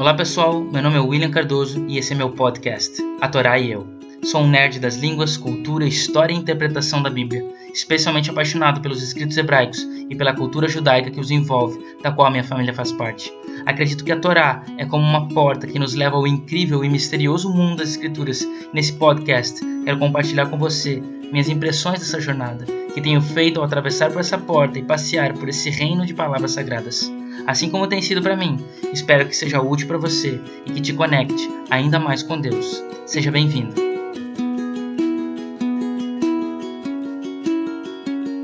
Olá 0.00 0.14
pessoal, 0.14 0.62
meu 0.62 0.82
nome 0.82 0.96
é 0.96 1.00
William 1.00 1.30
Cardoso 1.30 1.84
e 1.86 1.98
esse 1.98 2.14
é 2.14 2.16
meu 2.16 2.30
podcast, 2.30 3.02
A 3.20 3.28
Torá 3.28 3.58
e 3.58 3.70
Eu. 3.70 3.86
Sou 4.24 4.40
um 4.40 4.48
nerd 4.48 4.80
das 4.80 4.96
línguas, 4.96 5.36
cultura, 5.36 5.84
história 5.84 6.32
e 6.32 6.38
interpretação 6.38 7.02
da 7.02 7.10
Bíblia, 7.10 7.44
especialmente 7.74 8.30
apaixonado 8.30 8.80
pelos 8.80 9.02
escritos 9.02 9.36
hebraicos 9.36 9.86
e 10.08 10.16
pela 10.16 10.32
cultura 10.32 10.66
judaica 10.68 11.10
que 11.10 11.20
os 11.20 11.30
envolve, 11.30 11.78
da 12.02 12.10
qual 12.10 12.28
a 12.28 12.30
minha 12.30 12.42
família 12.42 12.72
faz 12.72 12.92
parte. 12.92 13.30
Acredito 13.66 14.02
que 14.02 14.10
a 14.10 14.18
Torá 14.18 14.64
é 14.78 14.86
como 14.86 15.04
uma 15.04 15.28
porta 15.28 15.66
que 15.66 15.78
nos 15.78 15.94
leva 15.94 16.16
ao 16.16 16.26
incrível 16.26 16.82
e 16.82 16.88
misterioso 16.88 17.52
mundo 17.52 17.76
das 17.76 17.90
Escrituras. 17.90 18.40
Nesse 18.72 18.94
podcast, 18.94 19.60
quero 19.84 19.98
compartilhar 19.98 20.46
com 20.46 20.56
você 20.56 21.02
minhas 21.30 21.50
impressões 21.50 22.00
dessa 22.00 22.18
jornada, 22.18 22.64
que 22.94 23.02
tenho 23.02 23.20
feito 23.20 23.60
ao 23.60 23.66
atravessar 23.66 24.10
por 24.10 24.20
essa 24.20 24.38
porta 24.38 24.78
e 24.78 24.82
passear 24.82 25.34
por 25.34 25.50
esse 25.50 25.68
reino 25.68 26.06
de 26.06 26.14
palavras 26.14 26.52
sagradas 26.52 27.12
assim 27.46 27.70
como 27.70 27.86
tem 27.86 28.00
sido 28.02 28.22
para 28.22 28.36
mim. 28.36 28.58
Espero 28.92 29.26
que 29.26 29.36
seja 29.36 29.60
útil 29.60 29.86
para 29.86 29.98
você 29.98 30.40
e 30.66 30.72
que 30.72 30.80
te 30.80 30.92
conecte 30.92 31.48
ainda 31.70 31.98
mais 31.98 32.22
com 32.22 32.40
Deus. 32.40 32.82
Seja 33.06 33.30
bem-vindo. 33.30 33.74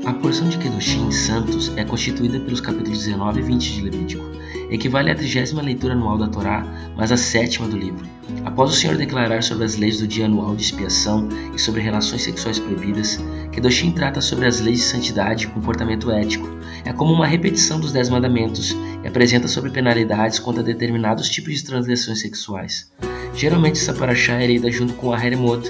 A 0.05 0.13
porção 0.13 0.47
de 0.47 0.57
Kedoshim 0.57 1.11
Santos 1.11 1.71
é 1.75 1.83
constituída 1.83 2.39
pelos 2.39 2.61
capítulos 2.61 2.99
19 3.03 3.39
e 3.39 3.43
20 3.43 3.73
de 3.73 3.81
Levítico. 3.81 4.25
Equivale 4.69 5.11
à 5.11 5.15
trigésima 5.15 5.61
leitura 5.61 5.93
anual 5.93 6.17
da 6.17 6.27
Torá, 6.27 6.65
mas 6.95 7.11
à 7.11 7.17
sétima 7.17 7.67
do 7.67 7.77
livro. 7.77 8.05
Após 8.45 8.71
o 8.71 8.73
Senhor 8.73 8.97
declarar 8.97 9.43
sobre 9.43 9.65
as 9.65 9.77
leis 9.77 9.99
do 9.99 10.07
dia 10.07 10.25
anual 10.25 10.55
de 10.55 10.63
expiação 10.63 11.27
e 11.53 11.59
sobre 11.59 11.81
relações 11.81 12.23
sexuais 12.23 12.59
proibidas, 12.59 13.19
Kedoshim 13.51 13.91
trata 13.91 14.21
sobre 14.21 14.45
as 14.45 14.59
leis 14.59 14.79
de 14.79 14.85
santidade 14.85 15.45
e 15.45 15.47
comportamento 15.49 16.11
ético. 16.11 16.56
É 16.87 16.93
como 16.93 17.11
uma 17.11 17.27
repetição 17.27 17.81
dos 17.81 17.91
Dez 17.91 18.07
Mandamentos 18.07 18.73
e 19.03 19.07
apresenta 19.09 19.45
sobre 19.45 19.69
penalidades 19.69 20.39
contra 20.39 20.63
determinados 20.63 21.27
tipos 21.27 21.55
de 21.55 21.65
transgressões 21.65 22.21
sexuais. 22.21 22.89
Geralmente 23.35 23.77
essa 23.77 23.93
paraxá 23.93 24.41
é 24.41 24.47
lida 24.47 24.71
junto 24.71 24.93
com 24.93 25.11
a 25.11 25.21
Heremot, 25.21 25.69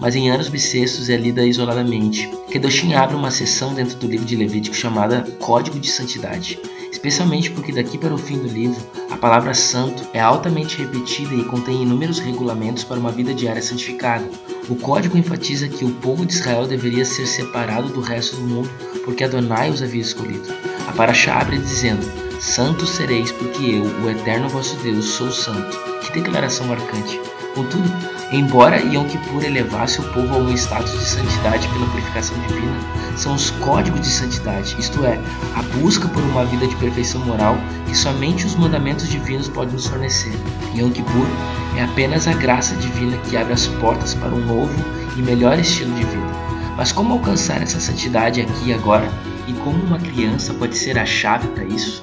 mas 0.00 0.16
em 0.16 0.30
anos 0.30 0.48
bissextos 0.48 1.10
é 1.10 1.18
lida 1.18 1.44
isoladamente. 1.44 2.30
Kedoshim 2.50 2.94
abre 2.94 3.14
uma 3.14 3.30
seção 3.30 3.74
dentro 3.74 3.98
do 3.98 4.06
livro 4.06 4.24
de 4.24 4.36
Levítico 4.36 4.74
chamada 4.74 5.20
Código 5.38 5.78
de 5.78 5.90
Santidade, 5.90 6.58
especialmente 6.90 7.50
porque 7.50 7.70
daqui 7.70 7.98
para 7.98 8.14
o 8.14 8.18
fim 8.18 8.38
do 8.38 8.48
livro 8.48 8.82
a 9.10 9.18
palavra 9.18 9.52
santo 9.52 10.02
é 10.14 10.20
altamente 10.20 10.78
repetida 10.78 11.34
e 11.34 11.44
contém 11.44 11.82
inúmeros 11.82 12.20
regulamentos 12.20 12.84
para 12.84 12.98
uma 12.98 13.12
vida 13.12 13.34
diária 13.34 13.60
santificada. 13.60 14.26
O 14.70 14.76
código 14.76 15.18
enfatiza 15.18 15.68
que 15.68 15.84
o 15.84 15.90
povo 15.96 16.24
de 16.24 16.32
Israel 16.32 16.66
deveria 16.66 17.04
ser 17.04 17.26
separado 17.26 17.90
do 17.90 18.00
resto 18.00 18.36
do 18.36 18.42
mundo 18.42 18.70
porque 19.04 19.24
Adonai 19.24 19.70
os 19.70 19.82
havia 19.82 20.00
escolhido. 20.00 20.52
A 20.88 20.92
paraxá 20.92 21.40
abre 21.40 21.58
dizendo: 21.58 22.04
Santos 22.40 22.90
sereis, 22.90 23.30
porque 23.32 23.76
eu, 23.76 23.84
o 24.02 24.10
eterno 24.10 24.48
vosso 24.48 24.76
Deus, 24.76 25.04
sou 25.04 25.30
santo. 25.30 25.76
Que 26.00 26.12
declaração 26.20 26.66
marcante! 26.66 27.20
Contudo, 27.54 27.88
embora 28.32 28.80
Yom 28.80 29.06
Kippur 29.06 29.44
elevasse 29.44 30.00
o 30.00 30.12
povo 30.12 30.34
a 30.34 30.38
um 30.38 30.52
status 30.54 30.90
de 30.90 31.04
santidade 31.04 31.68
pela 31.68 31.86
purificação 31.86 32.36
divina, 32.48 32.76
são 33.16 33.34
os 33.34 33.50
códigos 33.50 34.00
de 34.00 34.08
santidade, 34.08 34.74
isto 34.76 35.04
é, 35.06 35.20
a 35.54 35.62
busca 35.78 36.08
por 36.08 36.20
uma 36.20 36.44
vida 36.44 36.66
de 36.66 36.74
perfeição 36.76 37.24
moral 37.24 37.56
que 37.86 37.96
somente 37.96 38.44
os 38.44 38.56
mandamentos 38.56 39.08
divinos 39.08 39.48
podem 39.48 39.74
nos 39.74 39.86
fornecer. 39.86 40.32
Yom 40.74 40.90
Kippur 40.90 41.26
é 41.76 41.84
apenas 41.84 42.26
a 42.26 42.32
graça 42.32 42.74
divina 42.74 43.16
que 43.18 43.36
abre 43.36 43.52
as 43.52 43.68
portas 43.68 44.14
para 44.14 44.34
um 44.34 44.44
novo 44.44 44.74
e 45.16 45.22
melhor 45.22 45.56
estilo 45.56 45.94
de 45.94 46.04
vida. 46.04 46.33
Mas 46.76 46.90
como 46.90 47.12
alcançar 47.12 47.62
essa 47.62 47.78
santidade 47.78 48.40
aqui 48.40 48.70
e 48.70 48.72
agora? 48.72 49.06
E 49.46 49.52
como 49.52 49.80
uma 49.84 49.98
criança 49.98 50.52
pode 50.54 50.76
ser 50.76 50.98
a 50.98 51.06
chave 51.06 51.46
para 51.48 51.64
isso? 51.64 52.02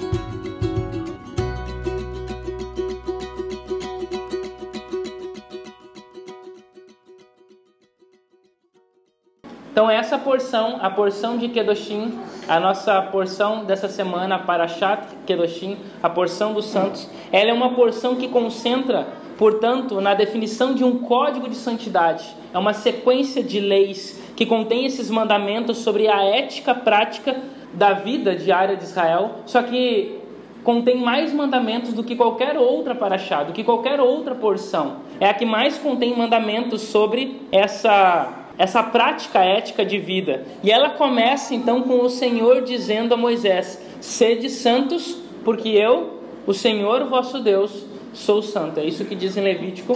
Então 9.72 9.90
essa 9.90 10.18
porção, 10.18 10.80
a 10.82 10.90
porção 10.90 11.38
de 11.38 11.50
Kedoshim, 11.50 12.20
a 12.48 12.60
nossa 12.60 13.02
porção 13.02 13.66
dessa 13.66 13.90
semana 13.90 14.40
para 14.40 14.68
Shat 14.68 15.04
Kedoshim, 15.26 15.78
a 16.02 16.10
porção 16.10 16.54
dos 16.54 16.66
santos, 16.66 17.10
ela 17.32 17.50
é 17.50 17.54
uma 17.54 17.74
porção 17.74 18.16
que 18.16 18.28
concentra, 18.28 19.08
portanto, 19.38 20.00
na 20.00 20.14
definição 20.14 20.74
de 20.74 20.84
um 20.84 21.00
código 21.00 21.50
de 21.50 21.56
santidade. 21.56 22.36
É 22.54 22.60
uma 22.60 22.74
sequência 22.74 23.44
de 23.44 23.60
leis 23.60 24.21
que 24.42 24.46
contém 24.48 24.88
esses 24.88 25.12
mandamentos 25.12 25.78
sobre 25.78 26.08
a 26.08 26.24
ética 26.24 26.74
prática 26.74 27.40
da 27.76 27.94
vida 27.94 28.36
diária 28.36 28.76
de 28.76 28.86
Israel, 28.86 29.36
só 29.46 29.62
que 29.62 30.18
contém 30.64 30.98
mais 30.98 31.32
mandamentos 31.32 31.94
do 31.94 32.04
que 32.04 32.16
qualquer 32.16 32.58
outra 32.58 32.96
paraxá, 32.96 33.44
do 33.44 33.54
que 33.54 33.64
qualquer 33.64 34.00
outra 34.00 34.34
porção. 34.34 35.02
É 35.20 35.30
a 35.30 35.34
que 35.36 35.46
mais 35.46 35.78
contém 35.78 36.18
mandamentos 36.18 36.82
sobre 36.82 37.40
essa 37.52 38.48
essa 38.58 38.82
prática 38.82 39.46
ética 39.46 39.86
de 39.86 40.00
vida. 40.00 40.44
E 40.64 40.72
ela 40.72 40.90
começa 40.90 41.54
então 41.54 41.84
com 41.84 42.02
o 42.02 42.10
Senhor 42.10 42.64
dizendo 42.64 43.14
a 43.14 43.18
Moisés: 43.18 43.80
Sede 44.00 44.50
santos, 44.50 45.22
porque 45.46 45.70
eu, 45.70 46.20
o 46.48 46.54
Senhor 46.54 47.06
vosso 47.06 47.38
Deus, 47.38 47.86
sou 48.12 48.42
santo. 48.42 48.80
É 48.80 48.86
isso 48.86 49.06
que 49.06 49.14
diz 49.14 49.38
em 49.38 49.42
Levítico, 49.42 49.94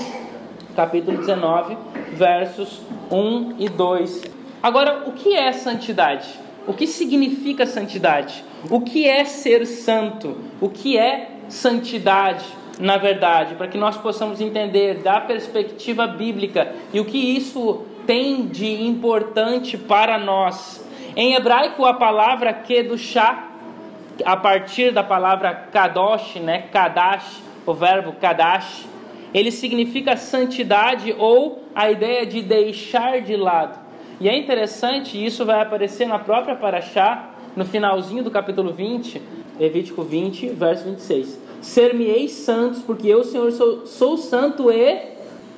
capítulo 0.76 1.18
19, 1.18 1.76
versos 2.14 2.80
1 3.12 3.56
e 3.58 3.70
2. 3.70 4.35
Agora, 4.66 5.04
o 5.06 5.12
que 5.12 5.36
é 5.36 5.52
santidade? 5.52 6.28
O 6.66 6.74
que 6.74 6.88
significa 6.88 7.68
santidade? 7.68 8.44
O 8.68 8.82
que 8.82 9.08
é 9.08 9.24
ser 9.24 9.64
santo? 9.68 10.40
O 10.60 10.70
que 10.70 10.98
é 10.98 11.30
santidade? 11.48 12.44
Na 12.80 12.98
verdade, 12.98 13.54
para 13.54 13.68
que 13.68 13.78
nós 13.78 13.96
possamos 13.96 14.42
entender 14.42 15.04
da 15.04 15.22
perspectiva 15.22 16.08
bíblica 16.08 16.74
e 16.92 17.00
o 17.00 17.06
que 17.06 17.38
isso 17.38 17.86
tem 18.08 18.48
de 18.48 18.82
importante 18.82 19.78
para 19.78 20.18
nós. 20.18 20.84
Em 21.16 21.36
hebraico, 21.36 21.86
a 21.86 21.94
palavra 21.94 22.52
kedushá, 22.52 23.52
a 24.26 24.36
partir 24.36 24.92
da 24.92 25.04
palavra 25.04 25.54
kadosh, 25.54 26.38
né, 26.38 26.64
kadash, 26.74 27.40
o 27.68 27.74
verbo 27.76 28.14
kadash, 28.14 28.88
ele 29.32 29.52
significa 29.52 30.18
santidade 30.18 31.16
ou 31.20 31.62
a 31.76 31.92
ideia 31.92 32.26
de 32.26 32.42
deixar 32.42 33.22
de 33.22 33.36
lado. 33.36 33.85
E 34.20 34.30
é 34.30 34.38
interessante, 34.38 35.24
isso 35.24 35.46
vai 35.46 35.62
aparecer 35.62 36.08
na 36.08 36.18
própria 36.18 36.56
Paraxá, 36.56 37.32
no 37.56 37.66
finalzinho 37.66 38.24
do 38.24 38.32
capítulo 38.32 38.72
20, 38.72 39.22
Levítico 39.60 40.04
20, 40.04 40.50
verso 40.50 40.86
26. 40.86 41.40
Ser-me-eis 41.62 42.32
santos, 42.32 42.82
porque 42.82 43.08
eu, 43.08 43.24
Senhor, 43.24 43.52
sou, 43.52 43.86
sou 43.86 44.18
santo 44.18 44.72
e 44.72 45.16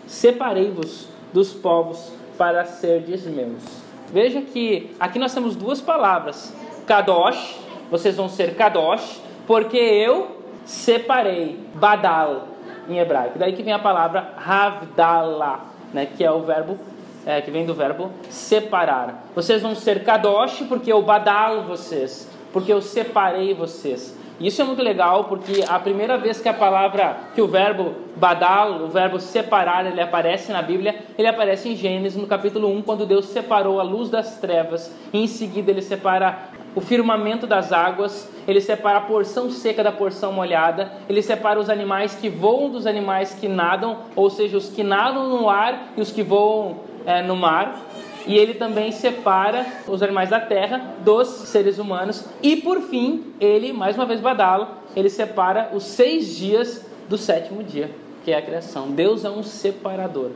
separei-vos 0.07 1.07
dos 1.33 1.53
povos 1.53 2.11
para 2.37 2.65
serdes 2.65 3.25
meus. 3.25 3.63
Veja 4.11 4.41
que 4.41 4.91
aqui 4.99 5.19
nós 5.19 5.33
temos 5.33 5.55
duas 5.55 5.81
palavras. 5.81 6.53
Kadosh, 6.85 7.57
vocês 7.91 8.15
vão 8.15 8.29
ser 8.29 8.55
Kadosh, 8.55 9.21
porque 9.45 9.77
eu 9.77 10.37
separei. 10.65 11.59
Badal, 11.75 12.47
em 12.89 12.97
hebraico. 12.97 13.37
Daí 13.37 13.53
que 13.53 13.63
vem 13.63 13.73
a 13.73 13.79
palavra 13.79 14.33
Havdalah, 14.37 15.65
né, 15.93 16.05
que 16.05 16.23
é 16.23 16.31
o 16.31 16.41
verbo 16.41 16.77
é, 17.27 17.41
que 17.41 17.51
vem 17.51 17.65
do 17.65 17.75
verbo 17.75 18.09
separar. 18.29 19.25
Vocês 19.35 19.61
vão 19.61 19.75
ser 19.75 20.05
Kadosh, 20.05 20.63
porque 20.69 20.91
eu 20.91 21.01
badalo 21.01 21.63
vocês, 21.63 22.31
porque 22.53 22.71
eu 22.71 22.81
separei 22.81 23.53
vocês. 23.53 24.17
Isso 24.39 24.61
é 24.61 24.65
muito 24.65 24.83
legal 24.83 25.23
porque 25.25 25.63
a 25.67 25.79
primeira 25.79 26.15
vez 26.15 26.39
que 26.39 26.47
a 26.47 26.53
palavra, 26.53 27.17
que 27.33 27.41
o 27.41 27.47
verbo 27.47 27.95
badal, 28.15 28.83
o 28.83 28.87
verbo 28.87 29.19
separar, 29.19 29.85
ele 29.85 29.99
aparece 29.99 30.51
na 30.51 30.61
Bíblia, 30.61 30.95
ele 31.17 31.27
aparece 31.27 31.67
em 31.67 31.75
Gênesis 31.75 32.21
no 32.21 32.27
capítulo 32.27 32.71
1, 32.71 32.83
quando 32.83 33.05
Deus 33.05 33.25
separou 33.25 33.79
a 33.79 33.83
luz 33.83 34.09
das 34.09 34.37
trevas, 34.39 34.93
e 35.11 35.23
em 35.23 35.27
seguida 35.27 35.71
ele 35.71 35.81
separa 35.81 36.37
o 36.75 36.79
firmamento 36.81 37.47
das 37.47 37.73
águas, 37.73 38.31
ele 38.47 38.61
separa 38.61 38.99
a 38.99 39.01
porção 39.01 39.49
seca 39.49 39.83
da 39.83 39.91
porção 39.91 40.31
molhada, 40.31 40.91
ele 41.09 41.23
separa 41.23 41.59
os 41.59 41.69
animais 41.69 42.13
que 42.13 42.29
voam 42.29 42.69
dos 42.69 42.85
animais 42.85 43.33
que 43.33 43.47
nadam, 43.47 43.97
ou 44.15 44.29
seja, 44.29 44.55
os 44.55 44.69
que 44.69 44.83
nadam 44.83 45.27
no 45.27 45.49
ar 45.49 45.93
e 45.97 46.01
os 46.01 46.11
que 46.11 46.21
voam 46.21 46.86
é, 47.07 47.23
no 47.23 47.35
mar 47.35 47.81
e 48.27 48.37
ele 48.37 48.55
também 48.55 48.91
separa 48.91 49.65
os 49.87 50.03
animais 50.03 50.29
da 50.29 50.39
terra 50.39 50.95
dos 51.03 51.27
seres 51.27 51.79
humanos. 51.79 52.25
E 52.43 52.57
por 52.57 52.81
fim, 52.81 53.33
ele, 53.39 53.71
mais 53.71 53.95
uma 53.95 54.05
vez 54.05 54.19
badalo, 54.19 54.67
ele 54.93 55.09
separa 55.09 55.69
os 55.73 55.83
seis 55.83 56.35
dias 56.35 56.85
do 57.07 57.17
sétimo 57.17 57.63
dia, 57.63 57.89
que 58.25 58.31
é 58.31 58.37
a 58.37 58.41
criação. 58.41 58.91
Deus 58.91 59.23
é 59.23 59.29
um 59.29 59.41
separador. 59.41 60.31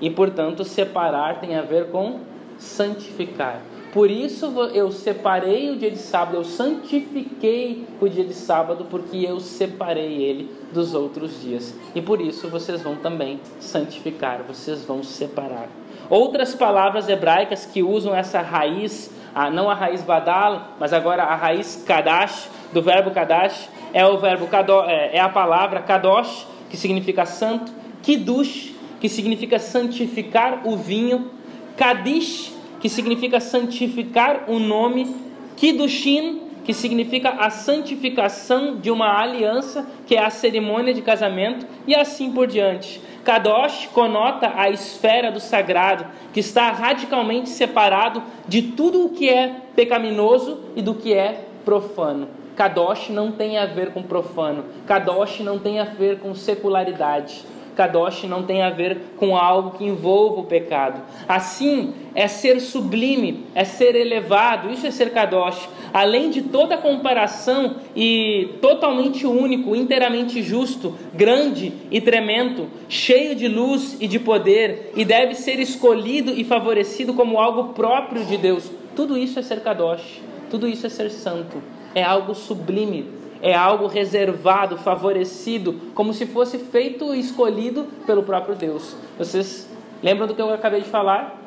E 0.00 0.08
portanto, 0.08 0.62
separar 0.62 1.40
tem 1.40 1.56
a 1.56 1.62
ver 1.62 1.90
com 1.90 2.20
santificar. 2.58 3.60
Por 3.92 4.10
isso 4.10 4.46
eu 4.74 4.92
separei 4.92 5.70
o 5.70 5.76
dia 5.76 5.90
de 5.90 5.98
sábado, 5.98 6.36
eu 6.36 6.44
santifiquei 6.44 7.86
o 8.00 8.08
dia 8.08 8.24
de 8.24 8.34
sábado, 8.34 8.86
porque 8.90 9.16
eu 9.16 9.40
separei 9.40 10.22
ele 10.22 10.50
dos 10.72 10.94
outros 10.94 11.40
dias. 11.40 11.74
E 11.94 12.02
por 12.02 12.20
isso 12.20 12.48
vocês 12.48 12.82
vão 12.82 12.94
também 12.96 13.40
santificar, 13.58 14.42
vocês 14.46 14.84
vão 14.84 15.02
separar. 15.02 15.68
Outras 16.08 16.54
palavras 16.54 17.08
hebraicas 17.08 17.66
que 17.66 17.82
usam 17.82 18.14
essa 18.14 18.40
raiz, 18.40 19.10
não 19.52 19.68
a 19.68 19.74
raiz 19.74 20.02
badal, 20.02 20.76
mas 20.78 20.92
agora 20.92 21.24
a 21.24 21.34
raiz 21.34 21.84
kadash, 21.86 22.48
do 22.72 22.82
verbo 22.82 23.10
kadash, 23.10 23.68
é 23.92 24.06
o 24.06 24.18
verbo 24.18 24.46
kadosh, 24.46 24.88
é, 24.88 25.16
é 25.16 25.20
a 25.20 25.28
palavra 25.28 25.80
kadosh, 25.80 26.46
que 26.68 26.76
significa 26.76 27.24
santo, 27.24 27.72
Kiddush, 28.02 28.72
que 29.00 29.08
significa 29.08 29.58
santificar 29.58 30.62
o 30.64 30.76
vinho, 30.76 31.30
Kadish, 31.76 32.52
que 32.80 32.88
significa 32.88 33.40
santificar 33.40 34.44
o 34.48 34.58
nome, 34.58 35.14
Kiddushin, 35.56 36.42
que 36.66 36.74
significa 36.74 37.30
a 37.30 37.48
santificação 37.48 38.74
de 38.74 38.90
uma 38.90 39.20
aliança, 39.22 39.86
que 40.04 40.16
é 40.16 40.24
a 40.24 40.30
cerimônia 40.30 40.92
de 40.92 41.00
casamento, 41.00 41.64
e 41.86 41.94
assim 41.94 42.32
por 42.32 42.48
diante. 42.48 43.00
Kadosh 43.24 43.88
conota 43.92 44.52
a 44.56 44.68
esfera 44.68 45.30
do 45.30 45.38
sagrado, 45.38 46.06
que 46.32 46.40
está 46.40 46.72
radicalmente 46.72 47.50
separado 47.50 48.20
de 48.48 48.62
tudo 48.62 49.04
o 49.04 49.10
que 49.10 49.28
é 49.28 49.54
pecaminoso 49.76 50.58
e 50.74 50.82
do 50.82 50.94
que 50.94 51.14
é 51.14 51.44
profano. 51.64 52.26
Kadosh 52.56 53.10
não 53.10 53.30
tem 53.30 53.58
a 53.58 53.66
ver 53.66 53.92
com 53.92 54.02
profano, 54.02 54.64
Kadosh 54.86 55.40
não 55.40 55.60
tem 55.60 55.78
a 55.78 55.84
ver 55.84 56.18
com 56.18 56.34
secularidade. 56.34 57.44
Kadosh 57.76 58.24
não 58.24 58.42
tem 58.42 58.62
a 58.62 58.70
ver 58.70 59.12
com 59.18 59.36
algo 59.36 59.76
que 59.76 59.84
envolva 59.84 60.40
o 60.40 60.44
pecado. 60.44 61.02
Assim, 61.28 61.92
é 62.14 62.26
ser 62.26 62.58
sublime, 62.60 63.44
é 63.54 63.64
ser 63.64 63.94
elevado, 63.94 64.70
isso 64.70 64.86
é 64.86 64.90
ser 64.90 65.12
Kadosh. 65.12 65.68
Além 65.92 66.30
de 66.30 66.42
toda 66.42 66.78
comparação 66.78 67.76
e 67.94 68.54
totalmente 68.62 69.26
único, 69.26 69.76
inteiramente 69.76 70.42
justo, 70.42 70.94
grande 71.12 71.72
e 71.90 72.00
tremendo, 72.00 72.68
cheio 72.88 73.36
de 73.36 73.46
luz 73.46 73.98
e 74.00 74.08
de 74.08 74.18
poder, 74.18 74.92
e 74.96 75.04
deve 75.04 75.34
ser 75.34 75.60
escolhido 75.60 76.32
e 76.32 76.42
favorecido 76.42 77.12
como 77.12 77.38
algo 77.38 77.74
próprio 77.74 78.24
de 78.24 78.38
Deus. 78.38 78.70
Tudo 78.94 79.18
isso 79.18 79.38
é 79.38 79.42
ser 79.42 79.60
Kadosh, 79.60 80.22
tudo 80.50 80.66
isso 80.66 80.86
é 80.86 80.90
ser 80.90 81.10
santo, 81.10 81.62
é 81.94 82.02
algo 82.02 82.34
sublime, 82.34 83.04
é 83.46 83.54
algo 83.54 83.86
reservado, 83.86 84.76
favorecido, 84.76 85.76
como 85.94 86.12
se 86.12 86.26
fosse 86.26 86.58
feito 86.58 87.14
e 87.14 87.20
escolhido 87.20 87.86
pelo 88.04 88.24
próprio 88.24 88.56
Deus. 88.56 88.96
Vocês 89.16 89.68
lembram 90.02 90.26
do 90.26 90.34
que 90.34 90.42
eu 90.42 90.52
acabei 90.52 90.80
de 90.80 90.88
falar? 90.88 91.40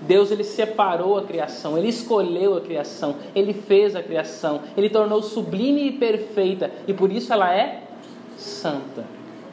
Deus 0.00 0.32
ele 0.32 0.42
separou 0.42 1.16
a 1.16 1.22
criação, 1.22 1.78
ele 1.78 1.86
escolheu 1.86 2.56
a 2.56 2.60
criação, 2.60 3.14
ele 3.36 3.54
fez 3.54 3.94
a 3.94 4.02
criação, 4.02 4.62
ele 4.76 4.90
tornou 4.90 5.22
sublime 5.22 5.86
e 5.86 5.92
perfeita 5.92 6.72
e 6.88 6.92
por 6.92 7.12
isso 7.12 7.32
ela 7.32 7.54
é 7.54 7.84
santa. 8.36 9.04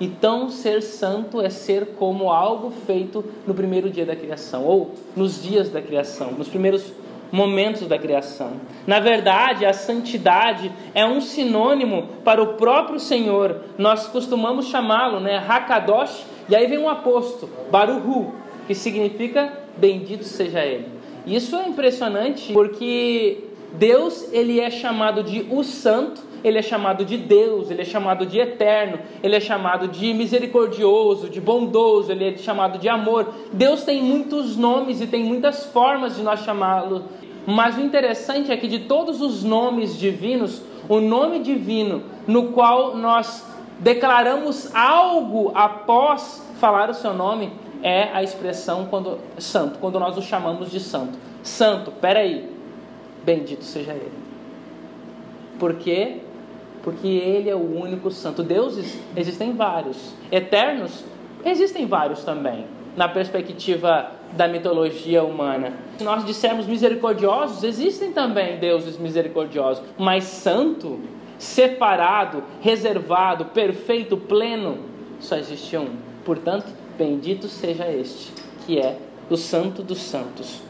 Então, 0.02 0.50
ser 0.50 0.82
santo 0.82 1.40
é 1.40 1.52
ser 1.52 1.90
como 2.00 2.32
algo 2.32 2.72
feito 2.72 3.24
no 3.46 3.54
primeiro 3.54 3.92
dia 3.92 4.08
da 4.08 4.16
criação, 4.16 4.66
ou 4.66 4.96
nos 5.16 5.44
dias 5.44 5.70
da 5.70 5.84
criação, 5.84 6.32
nos 6.32 6.48
primeiros 6.48 6.92
momentos 7.32 7.88
da 7.88 7.98
criação. 7.98 8.54
Na 8.88 9.00
verdade, 9.00 9.66
a 9.66 9.74
santidade 9.74 10.72
é 10.94 11.06
um 11.06 11.22
sinônimo 11.22 12.08
para 12.24 12.42
o 12.42 12.54
próprio 12.54 13.00
Senhor. 13.00 13.62
Nós 13.78 14.08
costumamos 14.08 14.68
chamá-lo, 14.68 15.20
né, 15.20 15.44
Hakadosh, 15.48 16.26
e 16.48 16.56
aí 16.56 16.68
vem 16.68 16.80
um 16.80 16.90
aposto, 16.90 17.50
Baruhu, 17.72 18.34
que 18.68 18.74
significa 18.74 19.54
bendito 19.78 20.24
seja 20.24 20.66
ele. 20.66 20.88
Isso 21.26 21.56
é 21.56 21.68
impressionante 21.68 22.52
porque 22.54 23.44
Deus, 23.74 24.32
ele 24.34 24.60
é 24.60 24.70
chamado 24.70 25.24
de 25.24 25.46
o 25.50 25.64
santo, 25.64 26.22
ele 26.44 26.58
é 26.58 26.62
chamado 26.62 27.06
de 27.06 27.18
Deus, 27.18 27.70
ele 27.70 27.82
é 27.82 27.86
chamado 27.86 28.26
de 28.26 28.40
eterno, 28.40 29.00
ele 29.22 29.36
é 29.36 29.40
chamado 29.40 29.88
de 29.88 30.14
misericordioso, 30.14 31.30
de 31.30 31.40
bondoso, 31.40 32.12
ele 32.12 32.34
é 32.34 32.38
chamado 32.38 32.78
de 32.78 32.88
amor. 32.88 33.34
Deus 33.52 33.84
tem 33.84 34.02
muitos 34.02 34.56
nomes 34.56 35.02
e 35.02 35.08
tem 35.08 35.24
muitas 35.24 35.66
formas 35.66 36.16
de 36.16 36.24
nós 36.24 36.42
chamá-lo 36.42 37.06
mas 37.46 37.78
o 37.78 37.82
interessante 37.82 38.52
é 38.52 38.58
que 38.58 38.68
de 38.68 38.80
todos 38.80 39.22
os 39.22 39.44
nomes 39.44 39.98
divinos, 39.98 40.62
o 40.88 41.00
nome 41.00 41.40
divino 41.40 42.04
no 42.28 42.52
qual 42.52 42.96
nós 42.96 43.44
declaramos 43.80 44.74
algo 44.76 45.52
após 45.56 46.48
falar 46.60 46.92
o 46.92 46.94
seu 46.94 47.12
nome 47.12 47.52
é 47.82 48.04
a 48.14 48.22
expressão 48.22 48.86
quando 48.86 49.18
santo, 49.40 49.80
quando 49.80 50.00
nós 50.00 50.16
o 50.16 50.22
chamamos 50.22 50.70
de 50.70 50.80
santo. 50.80 51.18
Santo, 51.42 51.92
peraí, 51.92 52.48
bendito 53.24 53.64
seja 53.64 53.94
ele. 53.94 54.12
Por 55.58 55.76
quê? 55.76 56.18
Porque 56.84 57.08
ele 57.08 57.50
é 57.50 57.56
o 57.56 57.80
único 57.80 58.10
santo. 58.10 58.42
Deuses 58.42 58.98
existem 59.16 59.54
vários. 59.54 60.14
Eternos 60.32 61.04
existem 61.44 61.86
vários 61.86 62.24
também 62.24 62.66
na 62.96 63.08
perspectiva 63.08 64.12
da 64.34 64.48
mitologia 64.48 65.24
humana. 65.24 65.74
Se 65.98 66.04
nós 66.04 66.26
dissermos 66.26 66.66
misericordiosos, 66.66 67.64
existem 67.64 68.12
também 68.12 68.58
deuses 68.60 68.98
misericordiosos, 68.98 69.84
mas 69.98 70.26
santo, 70.26 71.00
separado, 71.38 72.44
reservado, 72.62 73.46
perfeito, 73.46 74.18
pleno, 74.18 74.80
só 75.20 75.38
existe 75.38 75.78
um. 75.78 75.90
Portanto, 76.26 76.68
bendito 76.98 77.48
seja 77.48 77.90
este, 77.90 78.34
que 78.66 78.78
é 78.78 78.98
o 79.30 79.38
Santo 79.38 79.82
dos 79.82 80.00
Santos, 80.00 80.62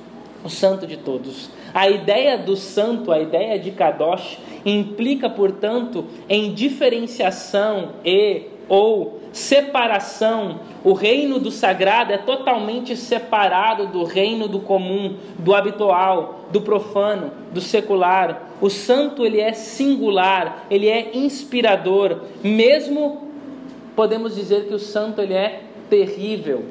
o 0.44 0.50
Santo 0.50 0.88
de 0.88 0.97
todos. 0.97 1.50
A 1.74 1.89
ideia 1.89 2.38
do 2.38 2.56
santo, 2.56 3.12
a 3.12 3.19
ideia 3.19 3.59
de 3.59 3.71
Kadosh, 3.71 4.38
implica, 4.65 5.30
portanto, 5.30 6.06
em 6.27 6.53
diferenciação 6.53 7.89
e 8.03 8.44
ou 8.68 9.19
separação. 9.31 10.59
O 10.83 10.94
reino 10.94 11.39
do 11.39 11.51
sagrado 11.51 12.13
é 12.13 12.18
totalmente 12.18 12.95
separado 12.95 13.88
do 13.88 14.03
reino 14.03 14.47
do 14.47 14.59
comum, 14.59 15.18
do 15.38 15.53
habitual, 15.53 16.45
do 16.51 16.62
profano, 16.62 17.31
do 17.51 17.59
secular. 17.59 18.50
O 18.62 18.69
santo 18.69 19.25
ele 19.25 19.39
é 19.39 19.53
singular, 19.53 20.65
ele 20.69 20.88
é 20.88 21.18
inspirador. 21.18 22.21
Mesmo 22.44 23.30
podemos 23.95 24.36
dizer 24.36 24.68
que 24.68 24.74
o 24.74 24.80
santo 24.80 25.21
ele 25.21 25.33
é 25.33 25.63
terrível. 25.89 26.65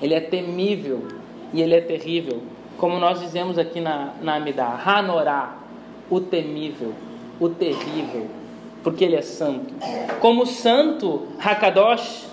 Ele 0.00 0.14
é 0.14 0.20
temível 0.20 1.21
e 1.52 1.60
ele 1.60 1.74
é 1.74 1.80
terrível. 1.80 2.42
Como 2.78 2.98
nós 2.98 3.20
dizemos 3.20 3.58
aqui 3.58 3.80
na, 3.80 4.14
na 4.22 4.36
Amidah, 4.36 4.80
Hanorá, 4.84 5.56
o 6.10 6.20
temível, 6.20 6.92
o 7.40 7.48
terrível 7.48 8.28
porque 8.82 9.04
ele 9.04 9.16
é 9.16 9.22
santo. 9.22 9.74
Como 10.20 10.46
santo, 10.46 11.28
Hakadosh, 11.38 12.26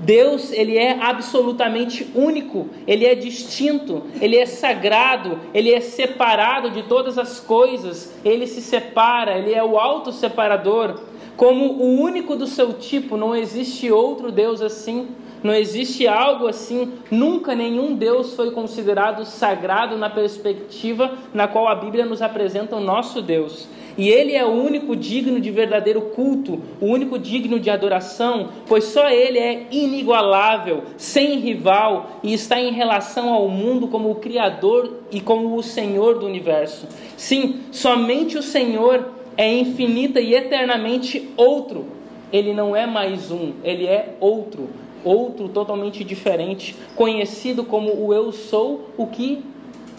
Deus, 0.00 0.52
ele 0.52 0.76
é 0.76 1.00
absolutamente 1.00 2.10
único, 2.14 2.68
ele 2.86 3.06
é 3.06 3.14
distinto, 3.14 4.02
ele 4.20 4.36
é 4.36 4.44
sagrado, 4.44 5.38
ele 5.54 5.72
é 5.72 5.80
separado 5.80 6.70
de 6.70 6.82
todas 6.82 7.18
as 7.18 7.38
coisas, 7.38 8.12
ele 8.24 8.46
se 8.46 8.60
separa, 8.60 9.38
ele 9.38 9.54
é 9.54 9.62
o 9.62 9.78
auto-separador. 9.78 11.00
Como 11.36 11.74
o 11.74 12.00
único 12.00 12.34
do 12.34 12.46
seu 12.46 12.72
tipo, 12.72 13.16
não 13.16 13.36
existe 13.36 13.90
outro 13.90 14.32
Deus 14.32 14.62
assim. 14.62 15.08
Não 15.42 15.54
existe 15.54 16.08
algo 16.08 16.48
assim, 16.48 16.94
nunca 17.10 17.54
nenhum 17.54 17.94
Deus 17.94 18.34
foi 18.34 18.50
considerado 18.50 19.24
sagrado 19.24 19.96
na 19.96 20.10
perspectiva 20.10 21.12
na 21.32 21.46
qual 21.46 21.68
a 21.68 21.74
Bíblia 21.74 22.04
nos 22.04 22.22
apresenta 22.22 22.74
o 22.74 22.80
nosso 22.80 23.22
Deus. 23.22 23.68
E 23.98 24.08
ele 24.08 24.34
é 24.34 24.44
o 24.44 24.50
único 24.50 24.94
digno 24.94 25.40
de 25.40 25.50
verdadeiro 25.50 26.02
culto, 26.02 26.60
o 26.80 26.86
único 26.86 27.18
digno 27.18 27.58
de 27.58 27.70
adoração, 27.70 28.50
pois 28.66 28.84
só 28.84 29.08
ele 29.08 29.38
é 29.38 29.68
inigualável, 29.70 30.82
sem 30.98 31.38
rival 31.38 32.18
e 32.22 32.34
está 32.34 32.60
em 32.60 32.72
relação 32.72 33.32
ao 33.32 33.48
mundo 33.48 33.88
como 33.88 34.10
o 34.10 34.16
Criador 34.16 34.98
e 35.10 35.20
como 35.20 35.56
o 35.56 35.62
Senhor 35.62 36.18
do 36.18 36.26
universo. 36.26 36.86
Sim, 37.16 37.60
somente 37.70 38.36
o 38.36 38.42
Senhor 38.42 39.15
é 39.36 39.52
infinita 39.52 40.20
e 40.20 40.34
eternamente 40.34 41.30
outro. 41.36 41.86
Ele 42.32 42.52
não 42.52 42.74
é 42.74 42.86
mais 42.86 43.30
um, 43.30 43.52
ele 43.62 43.86
é 43.86 44.14
outro, 44.18 44.68
outro 45.04 45.48
totalmente 45.48 46.02
diferente, 46.02 46.74
conhecido 46.96 47.62
como 47.64 47.92
o 47.92 48.12
eu 48.12 48.32
sou 48.32 48.90
o 48.96 49.06
que 49.06 49.44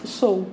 sou, 0.04 0.46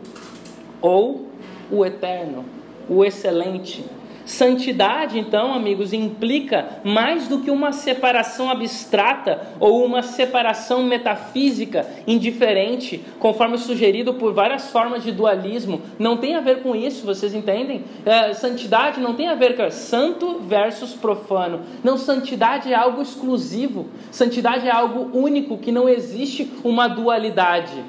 ou 0.82 1.27
o 1.70 1.86
eterno 1.86 2.46
o 2.89 3.04
excelente. 3.04 3.84
Santidade, 4.25 5.20
então, 5.20 5.53
amigos, 5.53 5.94
implica 5.94 6.82
mais 6.84 7.27
do 7.27 7.39
que 7.39 7.51
uma 7.51 7.72
separação 7.72 8.50
abstrata 8.50 9.39
ou 9.60 9.86
uma 9.86 10.01
separação 10.01 10.84
metafísica 10.84 11.86
indiferente, 12.08 13.03
conforme 13.20 13.58
sugerido 13.58 14.15
por 14.15 14.34
várias 14.34 14.72
formas 14.72 15.03
de 15.03 15.12
dualismo. 15.12 15.82
Não 16.00 16.17
tem 16.17 16.36
a 16.36 16.41
ver 16.41 16.63
com 16.63 16.75
isso, 16.75 17.05
vocês 17.05 17.36
entendem? 17.36 17.84
É, 18.03 18.34
santidade 18.34 19.00
não 19.00 19.13
tem 19.13 19.27
a 19.27 19.36
ver 19.36 19.55
com 19.55 19.70
santo 19.70 20.39
versus 20.39 20.94
profano. 20.94 21.62
Não, 21.84 21.98
santidade 21.98 22.72
é 22.74 22.75
algo 22.75 23.01
exclusivo. 23.01 23.88
Santidade 24.12 24.67
é 24.67 24.72
algo 24.72 25.15
único, 25.15 25.58
que 25.58 25.72
não 25.72 25.88
existe 25.88 26.51
uma 26.63 26.88
dualidade. 26.88 27.84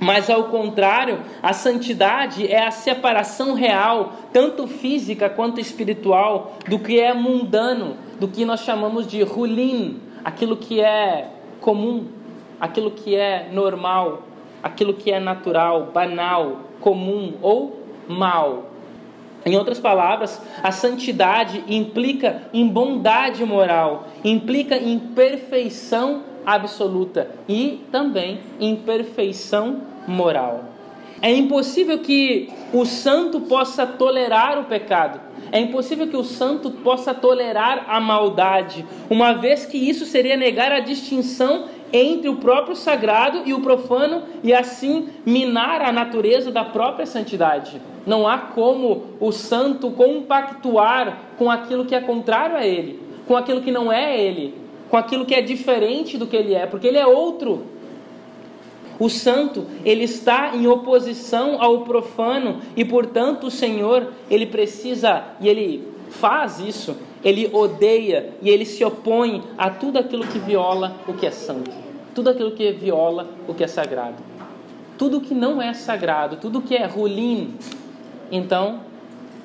Mas 0.00 0.28
ao 0.28 0.44
contrário, 0.44 1.20
a 1.42 1.52
santidade 1.52 2.46
é 2.50 2.66
a 2.66 2.70
separação 2.70 3.54
real, 3.54 4.12
tanto 4.32 4.66
física 4.66 5.30
quanto 5.30 5.60
espiritual, 5.60 6.56
do 6.68 6.78
que 6.78 6.98
é 6.98 7.14
mundano, 7.14 7.96
do 8.18 8.28
que 8.28 8.44
nós 8.44 8.60
chamamos 8.60 9.06
de 9.06 9.22
rulim, 9.22 10.00
aquilo 10.24 10.56
que 10.56 10.80
é 10.80 11.30
comum, 11.60 12.06
aquilo 12.60 12.90
que 12.90 13.14
é 13.14 13.48
normal, 13.52 14.22
aquilo 14.62 14.94
que 14.94 15.10
é 15.10 15.20
natural, 15.20 15.90
banal, 15.92 16.60
comum 16.80 17.34
ou 17.40 17.84
mal. 18.08 18.73
Em 19.44 19.56
outras 19.56 19.78
palavras, 19.78 20.40
a 20.62 20.72
santidade 20.72 21.62
implica 21.68 22.42
em 22.52 22.66
bondade 22.66 23.44
moral, 23.44 24.08
implica 24.24 24.76
em 24.76 24.98
perfeição 24.98 26.22
absoluta 26.46 27.30
e 27.48 27.80
também 27.92 28.40
em 28.58 28.76
perfeição 28.76 29.82
moral. 30.06 30.64
É 31.20 31.30
impossível 31.32 31.98
que 31.98 32.50
o 32.72 32.84
santo 32.84 33.40
possa 33.40 33.86
tolerar 33.86 34.58
o 34.58 34.64
pecado. 34.64 35.20
É 35.52 35.58
impossível 35.58 36.06
que 36.06 36.16
o 36.16 36.24
santo 36.24 36.70
possa 36.70 37.14
tolerar 37.14 37.84
a 37.88 38.00
maldade, 38.00 38.84
uma 39.08 39.32
vez 39.32 39.64
que 39.64 39.78
isso 39.78 40.04
seria 40.04 40.36
negar 40.36 40.72
a 40.72 40.80
distinção 40.80 41.66
entre 41.96 42.28
o 42.28 42.36
próprio 42.36 42.74
sagrado 42.74 43.42
e 43.46 43.54
o 43.54 43.60
profano 43.60 44.24
e 44.42 44.52
assim 44.52 45.10
minar 45.24 45.80
a 45.80 45.92
natureza 45.92 46.50
da 46.50 46.64
própria 46.64 47.06
santidade. 47.06 47.80
Não 48.04 48.26
há 48.26 48.36
como 48.36 49.04
o 49.20 49.30
santo 49.30 49.92
compactuar 49.92 51.18
com 51.38 51.48
aquilo 51.48 51.84
que 51.84 51.94
é 51.94 52.00
contrário 52.00 52.56
a 52.56 52.66
ele, 52.66 53.00
com 53.28 53.36
aquilo 53.36 53.60
que 53.60 53.70
não 53.70 53.92
é 53.92 54.20
ele, 54.20 54.54
com 54.90 54.96
aquilo 54.96 55.24
que 55.24 55.36
é 55.36 55.40
diferente 55.40 56.18
do 56.18 56.26
que 56.26 56.36
ele 56.36 56.52
é, 56.52 56.66
porque 56.66 56.88
ele 56.88 56.98
é 56.98 57.06
outro. 57.06 57.62
O 58.98 59.08
santo, 59.08 59.66
ele 59.84 60.04
está 60.04 60.54
em 60.54 60.66
oposição 60.66 61.62
ao 61.62 61.82
profano 61.82 62.60
e, 62.76 62.84
portanto, 62.84 63.46
o 63.46 63.50
Senhor, 63.50 64.08
ele 64.28 64.46
precisa 64.46 65.24
e 65.40 65.48
ele 65.48 65.88
faz 66.10 66.60
isso, 66.60 66.96
ele 67.24 67.50
odeia 67.52 68.34
e 68.40 68.50
ele 68.50 68.64
se 68.64 68.84
opõe 68.84 69.42
a 69.56 69.70
tudo 69.70 69.98
aquilo 69.98 70.26
que 70.26 70.38
viola 70.38 70.96
o 71.08 71.14
que 71.14 71.26
é 71.26 71.30
santo, 71.30 71.83
tudo 72.14 72.30
aquilo 72.30 72.52
que 72.52 72.70
viola 72.72 73.28
o 73.48 73.54
que 73.54 73.64
é 73.64 73.66
sagrado. 73.66 74.16
Tudo 74.96 75.20
que 75.20 75.34
não 75.34 75.60
é 75.60 75.74
sagrado, 75.74 76.36
tudo 76.36 76.62
que 76.62 76.76
é 76.76 76.86
rulim, 76.86 77.54
então 78.30 78.80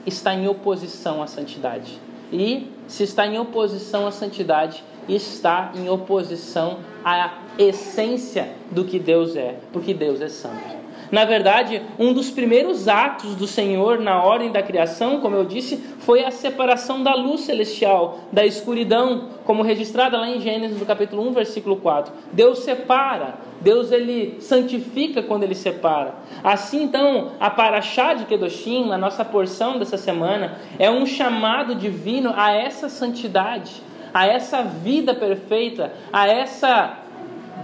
está 0.05 0.33
em 0.33 0.47
oposição 0.47 1.21
à 1.23 1.27
santidade. 1.27 1.99
E 2.31 2.67
se 2.87 3.03
está 3.03 3.25
em 3.25 3.39
oposição 3.39 4.05
à 4.05 4.11
santidade, 4.11 4.83
está 5.07 5.71
em 5.75 5.89
oposição 5.89 6.79
à 7.03 7.39
essência 7.57 8.49
do 8.71 8.85
que 8.85 8.99
Deus 8.99 9.35
é, 9.35 9.57
porque 9.73 9.93
Deus 9.93 10.21
é 10.21 10.29
santo. 10.29 10.78
Na 11.11 11.25
verdade, 11.25 11.81
um 11.97 12.13
dos 12.13 12.29
primeiros 12.29 12.87
atos 12.87 13.35
do 13.35 13.47
Senhor 13.47 13.99
na 13.99 14.23
ordem 14.23 14.51
da 14.51 14.61
criação, 14.61 15.19
como 15.19 15.35
eu 15.35 15.43
disse, 15.43 15.77
foi 15.99 16.23
a 16.23 16.31
separação 16.31 17.01
da 17.01 17.15
luz 17.15 17.41
celestial 17.41 18.19
da 18.31 18.45
escuridão, 18.45 19.29
como 19.43 19.63
registrada 19.63 20.17
lá 20.17 20.29
em 20.29 20.39
Gênesis 20.39 20.79
no 20.79 20.85
capítulo 20.85 21.27
1, 21.29 21.33
versículo 21.33 21.77
4. 21.77 22.13
Deus 22.31 22.59
separa, 22.59 23.35
Deus 23.61 23.91
ele 23.91 24.37
santifica 24.39 25.23
quando 25.23 25.43
ele 25.43 25.55
separa. 25.55 26.15
Assim, 26.43 26.83
então, 26.83 27.31
a 27.39 27.49
Paraxá 27.49 28.13
de 28.13 28.25
Kedoshim, 28.25 28.91
a 28.91 28.97
nossa 28.97 29.25
porção 29.25 29.79
dessa 29.79 29.97
semana, 29.97 30.59
é 30.77 30.91
um 30.91 31.05
chamado 31.05 31.73
divino 31.73 32.33
a 32.35 32.51
essa 32.51 32.87
santidade, 32.87 33.81
a 34.13 34.27
essa 34.27 34.61
vida 34.63 35.13
perfeita, 35.13 35.91
a 36.13 36.27
essa 36.27 36.97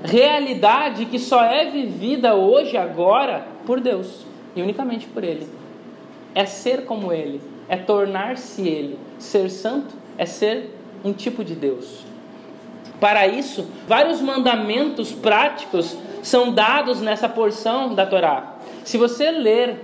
realidade 0.03 1.05
que 1.05 1.19
só 1.19 1.43
é 1.43 1.65
vivida 1.65 2.35
hoje, 2.35 2.77
agora, 2.77 3.45
por 3.65 3.79
Deus 3.79 4.25
e 4.55 4.61
unicamente 4.61 5.07
por 5.07 5.23
Ele. 5.23 5.47
É 6.33 6.45
ser 6.45 6.85
como 6.85 7.13
Ele, 7.13 7.41
é 7.67 7.77
tornar-se 7.77 8.67
Ele. 8.67 8.99
Ser 9.17 9.49
santo 9.49 9.95
é 10.17 10.25
ser 10.25 10.75
um 11.03 11.13
tipo 11.13 11.43
de 11.43 11.55
Deus. 11.55 12.03
Para 12.99 13.27
isso, 13.27 13.67
vários 13.87 14.21
mandamentos 14.21 15.11
práticos 15.11 15.97
são 16.23 16.51
dados 16.51 17.01
nessa 17.01 17.27
porção 17.29 17.93
da 17.93 18.05
Torá. 18.05 18.55
Se 18.83 18.97
você 18.97 19.31
ler 19.31 19.83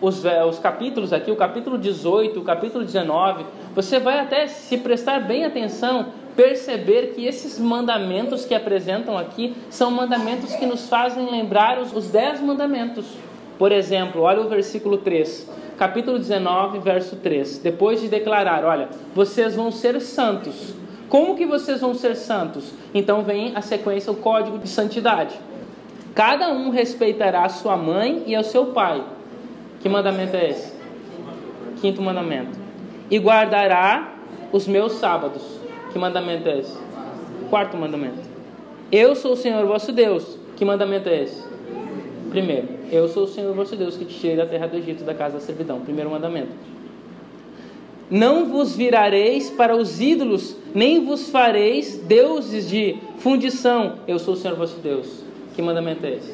os, 0.00 0.24
os 0.24 0.58
capítulos 0.58 1.12
aqui, 1.12 1.30
o 1.30 1.36
capítulo 1.36 1.76
18, 1.76 2.40
o 2.40 2.42
capítulo 2.42 2.84
19, 2.84 3.44
você 3.74 3.98
vai 3.98 4.18
até 4.18 4.46
se 4.46 4.78
prestar 4.78 5.20
bem 5.20 5.44
atenção 5.44 6.06
perceber 6.36 7.12
que 7.14 7.26
esses 7.26 7.58
mandamentos 7.58 8.44
que 8.44 8.54
apresentam 8.54 9.16
aqui 9.16 9.54
são 9.68 9.90
mandamentos 9.90 10.54
que 10.54 10.66
nos 10.66 10.88
fazem 10.88 11.30
lembrar 11.30 11.78
os, 11.80 11.92
os 11.92 12.08
dez 12.08 12.40
mandamentos. 12.40 13.06
Por 13.58 13.72
exemplo, 13.72 14.22
olha 14.22 14.40
o 14.40 14.48
versículo 14.48 14.98
3, 14.98 15.46
capítulo 15.76 16.18
19, 16.18 16.78
verso 16.78 17.16
3. 17.16 17.58
Depois 17.58 18.00
de 18.00 18.08
declarar, 18.08 18.64
olha, 18.64 18.88
vocês 19.14 19.54
vão 19.54 19.70
ser 19.70 20.00
santos. 20.00 20.74
Como 21.10 21.36
que 21.36 21.44
vocês 21.44 21.80
vão 21.80 21.92
ser 21.92 22.16
santos? 22.16 22.72
Então 22.94 23.22
vem 23.22 23.52
a 23.54 23.60
sequência, 23.60 24.12
o 24.12 24.16
código 24.16 24.58
de 24.58 24.68
santidade. 24.68 25.38
Cada 26.14 26.48
um 26.48 26.70
respeitará 26.70 27.44
a 27.44 27.48
sua 27.48 27.76
mãe 27.76 28.22
e 28.26 28.34
ao 28.34 28.44
seu 28.44 28.66
pai. 28.66 29.04
Que 29.80 29.88
mandamento 29.88 30.36
é 30.36 30.50
esse? 30.50 30.72
Quinto 31.80 32.00
mandamento. 32.00 32.58
E 33.10 33.18
guardará 33.18 34.14
os 34.52 34.66
meus 34.66 34.92
sábados. 34.94 35.59
Que 35.92 35.98
mandamento 35.98 36.48
é 36.48 36.58
esse? 36.58 36.76
Quarto 37.48 37.76
mandamento. 37.76 38.18
Eu 38.92 39.14
sou 39.14 39.32
o 39.32 39.36
Senhor 39.36 39.66
vosso 39.66 39.92
Deus. 39.92 40.38
Que 40.56 40.64
mandamento 40.64 41.08
é 41.08 41.22
esse? 41.22 41.42
Primeiro, 42.30 42.68
eu 42.92 43.08
sou 43.08 43.24
o 43.24 43.26
Senhor 43.26 43.52
vosso 43.54 43.74
Deus 43.74 43.96
que 43.96 44.04
te 44.04 44.18
tirei 44.18 44.36
da 44.36 44.46
terra 44.46 44.66
do 44.66 44.76
Egito, 44.76 45.02
da 45.02 45.14
casa 45.14 45.34
da 45.34 45.40
servidão. 45.40 45.80
Primeiro 45.80 46.10
mandamento. 46.10 46.52
Não 48.10 48.46
vos 48.46 48.74
virareis 48.74 49.50
para 49.50 49.76
os 49.76 50.00
ídolos, 50.00 50.56
nem 50.74 51.04
vos 51.04 51.28
fareis 51.30 51.98
deuses 51.98 52.68
de 52.68 52.98
fundição. 53.18 53.98
Eu 54.06 54.18
sou 54.18 54.34
o 54.34 54.36
Senhor 54.36 54.56
vosso 54.56 54.78
Deus. 54.80 55.24
Que 55.54 55.62
mandamento 55.62 56.04
é 56.06 56.14
esse? 56.14 56.32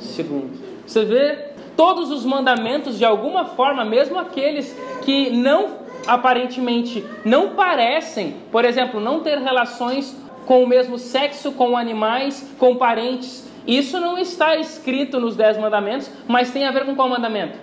Segundo. 0.00 0.50
Você 0.86 1.04
vê 1.04 1.38
todos 1.76 2.10
os 2.10 2.24
mandamentos 2.24 2.98
de 2.98 3.04
alguma 3.04 3.44
forma, 3.44 3.84
mesmo 3.84 4.18
aqueles 4.18 4.74
que 5.02 5.30
não 5.30 5.85
aparentemente 6.06 7.04
não 7.24 7.50
parecem, 7.50 8.36
por 8.50 8.64
exemplo, 8.64 9.00
não 9.00 9.20
ter 9.20 9.38
relações 9.38 10.16
com 10.46 10.62
o 10.62 10.66
mesmo 10.66 10.98
sexo, 10.98 11.52
com 11.52 11.76
animais, 11.76 12.54
com 12.58 12.76
parentes. 12.76 13.46
Isso 13.66 13.98
não 13.98 14.16
está 14.16 14.56
escrito 14.56 15.18
nos 15.18 15.34
Dez 15.34 15.58
Mandamentos, 15.58 16.10
mas 16.28 16.52
tem 16.52 16.64
a 16.64 16.70
ver 16.70 16.86
com 16.86 16.94
qual 16.94 17.08
mandamento? 17.08 17.58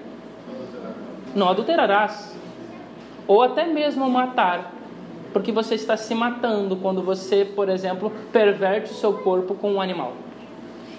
Não 1.33 1.49
adulterarás. 1.49 2.35
Ou 3.25 3.41
até 3.41 3.65
mesmo 3.65 4.09
matar. 4.09 4.73
Porque 5.31 5.51
você 5.51 5.75
está 5.75 5.97
se 5.97 6.13
matando 6.13 6.75
quando 6.75 7.01
você, 7.01 7.43
por 7.45 7.69
exemplo, 7.69 8.11
perverte 8.31 8.91
o 8.91 8.95
seu 8.95 9.13
corpo 9.13 9.55
com 9.55 9.73
um 9.73 9.81
animal. 9.81 10.13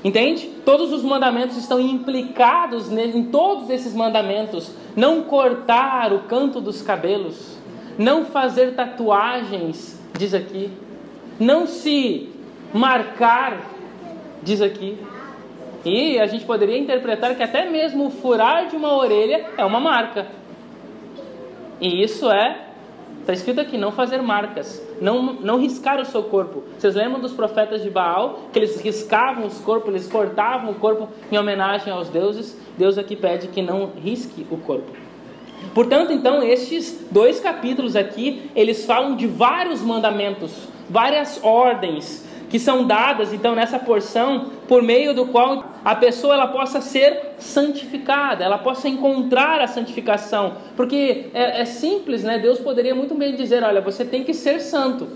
Entende? 0.05 0.47
Todos 0.67 0.93
os 0.93 1.03
mandamentos 1.03 1.57
estão 1.57 1.81
implicados 1.81 2.93
em 2.93 3.25
todos 3.25 3.71
esses 3.71 3.95
mandamentos. 3.95 4.71
Não 4.95 5.23
cortar 5.23 6.13
o 6.13 6.21
canto 6.25 6.61
dos 6.61 6.83
cabelos, 6.83 7.57
não 7.99 8.27
fazer 8.27 8.75
tatuagens, 8.75 9.99
diz 10.19 10.35
aqui, 10.35 10.71
não 11.41 11.67
se 11.67 12.29
marcar, 12.73 13.63
diz 14.43 14.61
aqui. 14.61 14.99
E 15.87 16.19
a 16.19 16.27
gente 16.27 16.45
poderia 16.45 16.79
interpretar 16.79 17.35
que 17.35 17.43
até 17.43 17.69
mesmo 17.69 18.07
o 18.07 18.11
furar 18.11 18.69
de 18.69 18.77
uma 18.77 18.95
orelha 18.95 19.47
é 19.57 19.65
uma 19.65 19.81
marca. 19.81 20.27
E 21.81 22.03
isso 22.03 22.31
é 22.31 22.64
Está 23.25 23.33
escrito 23.33 23.59
aqui, 23.59 23.79
não 23.79 23.91
fazer 23.91 24.21
marcas, 24.21 24.87
não, 25.01 25.33
não 25.33 25.59
riscar 25.59 25.99
o 25.99 26.05
seu 26.05 26.25
corpo. 26.25 26.63
Vocês 26.79 26.95
lembram 26.95 27.19
dos 27.19 27.33
profetas 27.33 27.83
de 27.83 27.89
Baal, 27.89 28.41
que 28.53 28.59
eles 28.59 28.79
riscavam 28.83 29.47
os 29.47 29.59
corpos, 29.61 29.89
eles 29.89 30.07
cortavam 30.07 30.73
o 30.73 30.75
corpo 30.75 31.09
em 31.33 31.39
homenagem 31.39 31.91
aos 31.91 32.11
deuses? 32.11 32.55
Deus 32.77 32.99
aqui 32.99 33.17
pede 33.17 33.49
que 33.49 33.63
não 33.63 33.93
risque 33.97 34.47
o 34.51 34.59
corpo. 34.59 34.93
Portanto, 35.73 36.13
então, 36.13 36.43
estes 36.43 37.07
dois 37.11 37.41
capítulos 37.41 37.97
aqui, 37.97 38.51
eles 38.55 38.85
falam 38.85 39.17
de 39.17 39.27
vários 39.27 39.81
mandamentos, 39.81 40.69
várias 40.91 41.43
ordens 41.43 42.29
que 42.51 42.59
são 42.59 42.87
dadas 42.87 43.33
então 43.33 43.55
nessa 43.55 43.79
porção, 43.79 44.51
por 44.69 44.83
meio 44.83 45.15
do 45.15 45.25
qual 45.29 45.65
a 45.85 45.95
pessoa 45.95 46.35
ela 46.35 46.47
possa 46.47 46.81
ser 46.81 47.35
santificada, 47.39 48.43
ela 48.43 48.57
possa 48.57 48.89
encontrar 48.89 49.61
a 49.61 49.67
santificação, 49.67 50.55
porque 50.77 51.27
é, 51.35 51.61
é 51.61 51.65
simples, 51.65 52.25
né? 52.25 52.39
Deus 52.39 52.59
poderia 52.59 52.95
muito 52.95 53.15
bem 53.15 53.37
dizer, 53.37 53.63
olha, 53.63 53.81
você 53.81 54.05
tem 54.05 54.25
que 54.25 54.33
ser 54.33 54.61
santo. 54.61 55.07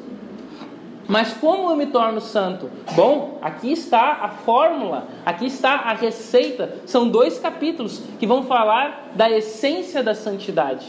Mas 1.08 1.32
como 1.32 1.70
eu 1.70 1.76
me 1.76 1.86
torno 1.86 2.20
santo? 2.20 2.70
Bom, 2.94 3.38
aqui 3.40 3.72
está 3.72 4.18
a 4.20 4.28
fórmula, 4.28 5.08
aqui 5.24 5.46
está 5.46 5.70
a 5.70 5.94
receita. 5.94 6.76
São 6.84 7.08
dois 7.08 7.38
capítulos 7.38 8.02
que 8.18 8.26
vão 8.26 8.42
falar 8.42 9.12
da 9.14 9.30
essência 9.30 10.02
da 10.02 10.14
santidade 10.14 10.86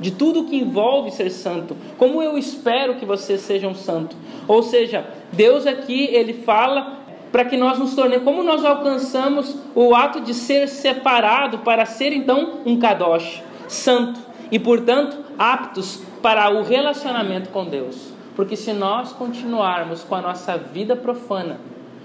de 0.00 0.10
tudo 0.10 0.44
que 0.44 0.56
envolve 0.56 1.12
ser 1.12 1.30
santo. 1.30 1.76
Como 1.96 2.20
eu 2.20 2.36
espero 2.36 2.96
que 2.96 3.06
vocês 3.06 3.40
sejam 3.42 3.72
santos. 3.72 4.16
Ou 4.48 4.62
seja, 4.62 5.06
Deus 5.32 5.64
aqui 5.64 6.08
ele 6.12 6.32
fala 6.34 7.01
para 7.32 7.46
que 7.46 7.56
nós 7.56 7.78
nos 7.78 7.94
tornemos, 7.94 8.24
como 8.24 8.42
nós 8.42 8.62
alcançamos 8.62 9.56
o 9.74 9.94
ato 9.94 10.20
de 10.20 10.34
ser 10.34 10.68
separado 10.68 11.60
para 11.60 11.86
ser 11.86 12.12
então 12.12 12.60
um 12.66 12.78
kadosh, 12.78 13.42
santo 13.66 14.20
e 14.50 14.58
portanto 14.58 15.16
aptos 15.38 16.02
para 16.20 16.50
o 16.50 16.62
relacionamento 16.62 17.48
com 17.48 17.64
Deus. 17.64 18.12
Porque 18.36 18.54
se 18.54 18.74
nós 18.74 19.12
continuarmos 19.12 20.04
com 20.04 20.14
a 20.14 20.20
nossa 20.20 20.58
vida 20.58 20.94
profana, 20.94 21.58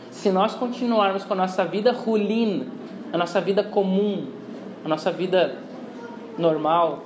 se 0.10 0.31
nós 0.31 0.55
continuarmos 0.55 1.25
com 1.25 1.34
a 1.34 1.38
nossa 1.38 1.65
vida 1.65 1.91
rulina, 1.91 2.65
a 3.12 3.17
nossa 3.17 3.41
vida 3.41 3.63
comum, 3.63 4.27
a 4.84 4.88
nossa 4.88 5.12
vida 5.12 5.57
normal, 6.38 7.03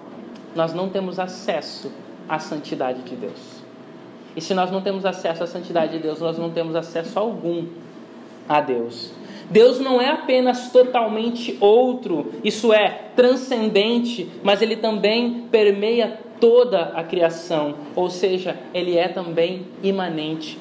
nós 0.56 0.74
não 0.74 0.90
temos 0.90 1.20
acesso 1.20 1.92
à 2.30 2.38
santidade 2.40 3.02
de 3.02 3.16
Deus. 3.16 3.62
E 4.36 4.42
se 4.42 4.54
nós 4.54 4.72
não 4.72 4.82
temos 4.82 5.06
acesso 5.06 5.44
à 5.44 5.48
santidade 5.48 5.94
de 5.94 6.00
Deus, 6.00 6.20
nós 6.20 6.38
não 6.38 6.52
temos 6.52 6.76
acesso 6.76 7.20
algum 7.20 7.66
a 8.48 8.62
Deus. 8.62 9.12
Deus 9.50 9.80
não 9.80 10.00
é 10.00 10.10
apenas 10.10 10.72
totalmente 10.72 11.58
outro, 11.60 12.32
isso 12.44 12.72
é, 12.72 13.10
transcendente, 13.16 14.30
mas 14.42 14.62
ele 14.62 14.78
também 14.78 15.46
permeia 15.52 16.20
toda 16.40 16.94
a 16.96 17.04
criação, 17.04 17.76
ou 17.96 18.10
seja, 18.10 18.58
ele 18.74 18.98
é 18.98 19.10
também 19.10 19.68
imanente. 19.84 20.58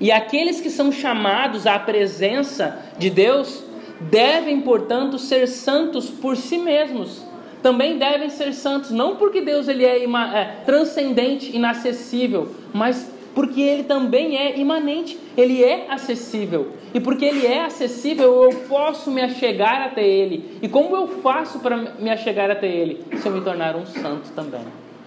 E 0.00 0.10
aqueles 0.10 0.60
que 0.60 0.68
são 0.68 0.90
chamados 0.90 1.64
à 1.64 1.78
presença 1.78 2.76
de 2.98 3.08
Deus 3.08 3.62
devem, 4.00 4.60
portanto, 4.62 5.16
ser 5.16 5.46
santos 5.46 6.10
por 6.10 6.36
si 6.36 6.58
mesmos. 6.58 7.24
Também 7.62 7.96
devem 7.98 8.28
ser 8.28 8.52
santos, 8.52 8.90
não 8.90 9.14
porque 9.14 9.40
Deus 9.40 9.68
ele 9.68 9.84
é, 9.84 10.02
é 10.02 10.56
transcendente, 10.66 11.54
inacessível, 11.54 12.48
mas 12.74 13.11
porque 13.34 13.60
ele 13.60 13.84
também 13.84 14.36
é 14.36 14.58
imanente, 14.58 15.18
ele 15.36 15.62
é 15.62 15.86
acessível. 15.90 16.72
E 16.92 17.00
porque 17.00 17.24
ele 17.24 17.46
é 17.46 17.64
acessível, 17.64 18.44
eu 18.44 18.58
posso 18.68 19.10
me 19.10 19.22
achegar 19.22 19.82
até 19.82 20.06
ele. 20.06 20.58
E 20.60 20.68
como 20.68 20.94
eu 20.94 21.08
faço 21.08 21.58
para 21.60 21.76
me 21.76 22.10
achegar 22.10 22.50
até 22.50 22.66
ele? 22.66 23.02
Se 23.16 23.26
eu 23.26 23.32
me 23.32 23.40
tornar 23.40 23.74
um 23.76 23.86
santo 23.86 24.30
também. 24.32 24.64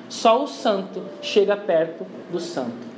Só 0.10 0.44
o 0.44 0.48
santo 0.48 1.04
chega 1.22 1.56
perto 1.56 2.06
do 2.32 2.40
santo. 2.40 2.96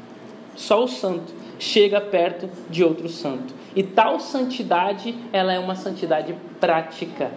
Só 0.55 0.83
o 0.83 0.87
santo 0.87 1.33
chega 1.59 1.99
perto 1.99 2.49
de 2.69 2.83
outro 2.83 3.09
santo. 3.09 3.53
E 3.75 3.83
tal 3.83 4.19
santidade, 4.19 5.15
ela 5.31 5.53
é 5.53 5.59
uma 5.59 5.75
santidade 5.75 6.35
prática 6.59 7.31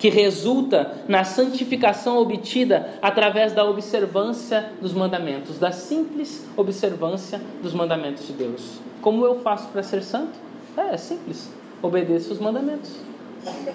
que 0.00 0.08
resulta 0.08 1.04
na 1.06 1.24
santificação 1.24 2.16
obtida 2.16 2.94
através 3.02 3.52
da 3.52 3.66
observância 3.66 4.72
dos 4.80 4.94
mandamentos, 4.94 5.58
da 5.58 5.70
simples 5.70 6.48
observância 6.56 7.38
dos 7.62 7.74
mandamentos 7.74 8.26
de 8.26 8.32
Deus. 8.32 8.80
Como 9.02 9.26
eu 9.26 9.40
faço 9.40 9.68
para 9.68 9.82
ser 9.82 10.02
santo? 10.02 10.32
É, 10.74 10.94
é 10.94 10.96
simples. 10.96 11.52
Obedeça 11.82 12.32
os 12.32 12.40
mandamentos. 12.40 12.90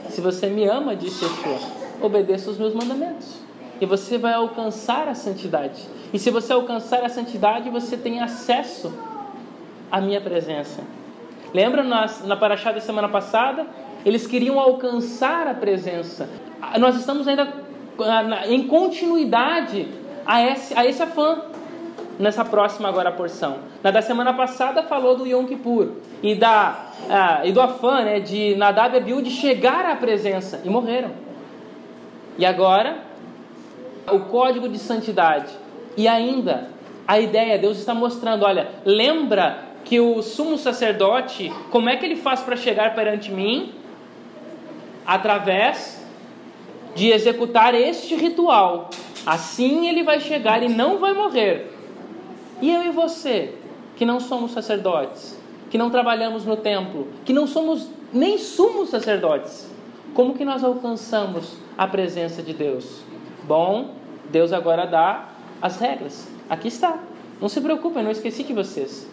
Se 0.10 0.20
você 0.20 0.48
me 0.48 0.66
ama, 0.66 0.96
disse 0.96 1.24
Yeshua, 1.24 1.60
obedeça 2.02 2.50
os 2.50 2.58
meus 2.58 2.74
mandamentos. 2.74 3.36
E 3.80 3.86
você 3.86 4.18
vai 4.18 4.34
alcançar 4.34 5.08
a 5.08 5.14
santidade. 5.14 5.88
E 6.12 6.18
se 6.18 6.32
você 6.32 6.54
alcançar 6.54 7.04
a 7.04 7.10
santidade, 7.10 7.70
você 7.70 7.96
tem 7.96 8.20
acesso 8.20 8.92
à 9.92 10.02
minha 10.02 10.22
presença. 10.22 10.82
Lembra 11.54 11.84
na, 11.84 12.08
na 12.24 12.36
paraxá 12.36 12.72
da 12.72 12.82
semana 12.82 13.08
passada? 13.08 13.66
Eles 14.06 14.28
queriam 14.28 14.60
alcançar 14.60 15.48
a 15.48 15.54
presença. 15.54 16.30
Nós 16.80 16.96
estamos 16.96 17.28
ainda 17.28 17.52
ah, 18.00 18.48
em 18.48 18.68
continuidade 18.68 19.88
a 20.26 20.42
esse, 20.42 20.78
a 20.78 20.86
esse 20.86 21.02
afã 21.02 21.42
nessa 22.20 22.46
próxima 22.46 22.88
agora 22.88 23.12
porção. 23.12 23.58
Na 23.84 23.92
da 23.92 24.02
semana 24.02 24.34
passada 24.34 24.84
falou 24.84 25.18
do 25.18 25.26
Yom 25.26 25.46
Kippur 25.46 25.90
e, 26.22 26.36
da, 26.36 26.92
ah, 27.10 27.42
e 27.44 27.52
do 27.52 27.60
afã 27.60 28.04
né, 28.04 28.20
de 28.20 28.56
Nadab 28.56 28.96
e 28.96 28.98
Abiú 29.00 29.22
de 29.22 29.32
chegar 29.32 29.86
à 29.86 29.96
presença 29.96 30.62
e 30.64 30.70
morreram. 30.70 31.12
E 32.38 32.46
agora, 32.46 32.98
o 34.12 34.20
código 34.20 34.68
de 34.70 34.78
santidade. 34.78 35.52
E 35.98 36.08
ainda, 36.08 36.70
a 37.08 37.20
ideia, 37.20 37.58
Deus 37.58 37.78
está 37.78 37.94
mostrando, 37.94 38.44
olha, 38.44 38.70
lembra 38.84 39.60
que 39.84 40.00
o 40.00 40.22
sumo 40.22 40.58
sacerdote, 40.58 41.52
como 41.72 41.90
é 41.90 41.96
que 41.96 42.06
ele 42.06 42.16
faz 42.16 42.42
para 42.42 42.56
chegar 42.56 42.94
perante 42.96 43.32
mim? 43.32 43.74
Através 45.06 46.04
de 46.96 47.12
executar 47.12 47.76
este 47.76 48.16
ritual. 48.16 48.90
Assim 49.26 49.88
ele 49.88 50.04
vai 50.04 50.20
chegar 50.20 50.64
e 50.64 50.70
não 50.70 50.98
vai 50.98 51.14
morrer. 51.14 51.72
E 52.62 52.72
eu 52.72 52.84
e 52.84 52.90
você, 52.90 53.54
que 53.96 54.06
não 54.06 54.20
somos 54.20 54.52
sacerdotes, 54.52 55.38
que 55.70 55.78
não 55.78 55.90
trabalhamos 55.90 56.46
no 56.46 56.56
templo, 56.56 57.08
que 57.26 57.34
não 57.34 57.46
somos 57.46 57.90
nem 58.14 58.38
somos 58.38 58.90
sacerdotes, 58.90 59.70
como 60.14 60.36
que 60.36 60.46
nós 60.46 60.64
alcançamos 60.64 61.58
a 61.78 61.86
presença 61.86 62.42
de 62.42 62.54
Deus? 62.54 63.02
Bom, 63.44 63.96
Deus 64.32 64.54
agora 64.54 64.86
dá 64.86 65.30
as 65.62 65.78
regras. 65.78 66.28
Aqui 66.50 66.70
está. 66.70 67.00
Não 67.42 67.50
se 67.50 67.60
preocupem, 67.60 68.04
não 68.04 68.12
esqueci 68.12 68.44
de 68.44 68.54
vocês. 68.54 69.06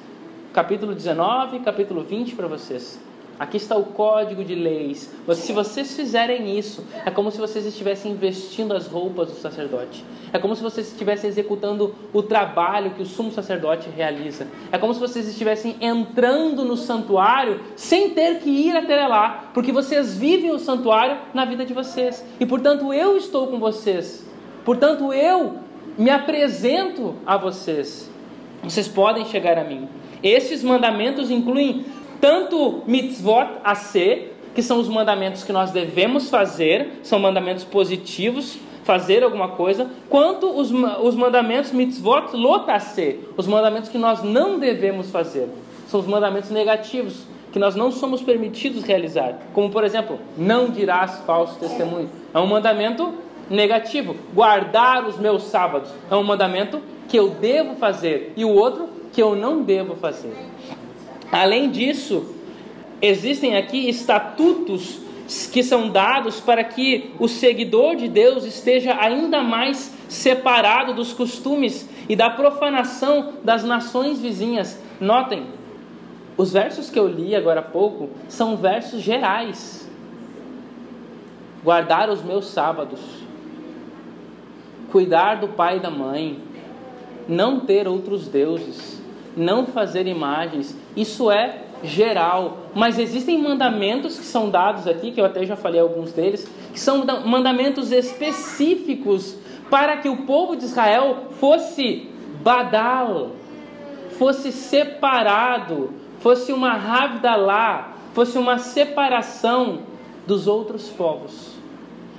Capítulo 0.53 0.95
19, 0.95 1.59
capítulo 1.61 2.03
20 2.05 2.37
para 2.37 2.47
vocês. 2.47 3.01
Aqui 3.43 3.57
está 3.57 3.77
o 3.77 3.87
código 3.87 4.45
de 4.45 4.55
leis. 4.55 5.13
Se 5.35 5.53
vocês 5.53 5.97
fizerem 5.97 6.57
isso, 6.57 6.85
é 7.05 7.11
como 7.11 7.29
se 7.29 7.39
vocês 7.39 7.67
estivessem 7.67 8.15
vestindo 8.15 8.73
as 8.73 8.87
roupas 8.87 9.31
do 9.31 9.35
sacerdote. 9.35 10.05
É 10.33 10.39
como 10.39 10.55
se 10.55 10.63
vocês 10.63 10.87
estivessem 10.87 11.29
executando 11.29 11.93
o 12.13 12.23
trabalho 12.23 12.93
que 12.93 13.03
o 13.03 13.05
sumo 13.05 13.33
sacerdote 13.33 13.89
realiza. 13.91 14.47
É 14.71 14.79
como 14.79 14.95
se 14.95 15.01
vocês 15.01 15.27
estivessem 15.27 15.75
entrando 15.81 16.65
no 16.65 16.77
santuário 16.77 17.61
sem 17.75 18.11
ter 18.11 18.39
que 18.39 18.49
ir 18.49 18.77
até 18.77 19.09
lá, 19.09 19.51
porque 19.53 19.73
vocês 19.73 20.17
vivem 20.17 20.53
o 20.53 20.59
santuário 20.61 21.19
na 21.35 21.45
vida 21.45 21.65
de 21.65 21.75
vocês. 21.75 22.25
E 22.39 22.47
portanto 22.47 22.95
eu 22.95 23.17
estou 23.17 23.49
com 23.49 23.59
vocês. 23.59 24.25
Portanto 24.65 25.13
eu 25.13 25.57
me 25.99 26.11
apresento 26.11 27.17
a 27.27 27.37
vocês. 27.37 28.09
Vocês 28.63 28.87
podem 28.87 29.25
chegar 29.25 29.59
a 29.59 29.65
mim. 29.65 29.89
Esses 30.23 30.63
mandamentos 30.63 31.29
incluem 31.29 31.85
tanto 32.23 32.85
mitzvot 32.87 33.49
a 33.65 33.75
ser, 33.75 34.37
que 34.55 34.63
são 34.63 34.79
os 34.79 34.87
mandamentos 34.87 35.43
que 35.43 35.53
nós 35.53 35.73
devemos 35.73 36.31
fazer, 36.31 37.01
são 37.03 37.19
mandamentos 37.19 37.65
positivos, 37.65 38.61
fazer 38.85 39.25
alguma 39.25 39.49
coisa, 39.49 39.91
quanto 40.09 40.49
os, 40.49 40.71
os 40.71 41.17
mandamentos 41.17 41.73
mitzvot 41.73 42.31
a 42.69 42.79
ser, 42.79 43.29
os 43.37 43.49
mandamentos 43.49 43.89
que 43.89 43.99
nós 43.99 44.23
não 44.23 44.61
devemos 44.61 45.11
fazer. 45.11 45.49
São 45.89 45.99
os 45.99 46.07
mandamentos 46.07 46.49
negativos, 46.51 47.27
que 47.53 47.59
nós 47.59 47.75
não 47.75 47.91
somos 47.91 48.23
permitidos 48.23 48.85
realizar. 48.85 49.41
Como, 49.53 49.69
por 49.69 49.83
exemplo, 49.83 50.21
não 50.39 50.71
dirás 50.71 51.19
falso 51.27 51.59
testemunho. 51.59 52.09
É 52.33 52.39
um 52.39 52.47
mandamento 52.47 53.15
negativo. 53.51 54.15
Guardar 54.33 55.09
os 55.09 55.19
meus 55.19 55.43
sábados 55.43 55.91
é 56.09 56.15
um 56.15 56.23
mandamento 56.23 56.81
que 57.09 57.19
eu 57.19 57.31
devo 57.31 57.75
fazer 57.75 58.33
e 58.37 58.45
o 58.45 58.51
outro 58.51 58.89
que 59.13 59.21
eu 59.21 59.35
não 59.35 59.65
devo 59.65 59.97
fazer. 59.97 60.33
Além 61.33 61.71
disso, 61.71 62.27
existem 63.01 63.57
aqui 63.57 63.89
estatutos 63.89 65.01
que 65.51 65.63
são 65.63 65.89
dados 65.89 66.41
para 66.41 66.63
que 66.63 67.15
o 67.19 67.27
seguidor 67.27 67.97
de 67.97 68.07
Deus 68.07 68.45
esteja 68.45 68.95
ainda 69.01 69.43
mais 69.43 69.95
separado 70.11 70.93
dos 70.93 71.15
costumes 71.15 71.89
e 72.07 72.15
da 72.15 72.29
profanação 72.29 73.33
das 73.43 73.65
nações 73.65 74.21
vizinhas. 74.21 74.79
Notem, 75.01 75.47
os 76.37 76.53
versos 76.53 76.91
que 76.91 76.99
eu 76.99 77.09
li 77.09 77.35
agora 77.35 77.61
há 77.61 77.63
pouco 77.63 78.11
são 78.29 78.57
versos 78.57 79.01
gerais. 79.01 79.91
Guardar 81.65 82.11
os 82.11 82.23
meus 82.23 82.47
sábados, 82.47 83.01
cuidar 84.91 85.37
do 85.37 85.49
pai 85.49 85.79
e 85.79 85.81
da 85.81 85.91
mãe, 85.91 86.39
não 87.27 87.61
ter 87.61 87.89
outros 87.89 88.29
deuses, 88.29 89.02
não 89.37 89.67
fazer 89.67 90.07
imagens, 90.07 90.77
isso 90.97 91.31
é 91.31 91.63
geral, 91.83 92.59
mas 92.75 92.99
existem 92.99 93.39
mandamentos 93.39 94.19
que 94.19 94.25
são 94.25 94.49
dados 94.49 94.87
aqui, 94.87 95.11
que 95.11 95.21
eu 95.21 95.25
até 95.25 95.45
já 95.45 95.57
falei 95.57 95.81
alguns 95.81 96.13
deles, 96.13 96.49
que 96.73 96.79
são 96.79 97.05
mandamentos 97.27 97.91
específicos 97.91 99.37
para 99.69 99.97
que 99.97 100.09
o 100.09 100.19
povo 100.19 100.55
de 100.55 100.65
Israel 100.65 101.29
fosse 101.41 102.09
badal, 102.43 103.31
fosse 104.19 104.53
separado, 104.53 105.91
fosse 106.21 106.53
uma 106.53 106.77
lá, 107.37 107.97
fosse 108.13 108.39
uma 108.39 108.59
separação 108.59 109.81
dos 110.27 110.47
outros 110.47 110.89
povos. 110.89 111.53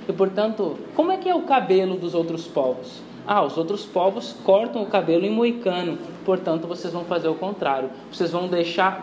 E 0.08 0.12
portanto, 0.12 0.76
como 0.94 1.10
é 1.10 1.16
que 1.16 1.28
é 1.28 1.34
o 1.34 1.42
cabelo 1.42 1.96
dos 1.96 2.14
outros 2.14 2.46
povos? 2.46 3.03
Ah, 3.26 3.42
os 3.42 3.56
outros 3.56 3.86
povos 3.86 4.36
cortam 4.44 4.82
o 4.82 4.86
cabelo 4.86 5.24
em 5.24 5.30
moicano, 5.30 5.98
portanto 6.24 6.66
vocês 6.66 6.92
vão 6.92 7.04
fazer 7.04 7.28
o 7.28 7.34
contrário. 7.34 7.90
Vocês 8.12 8.30
vão 8.30 8.48
deixar 8.48 9.02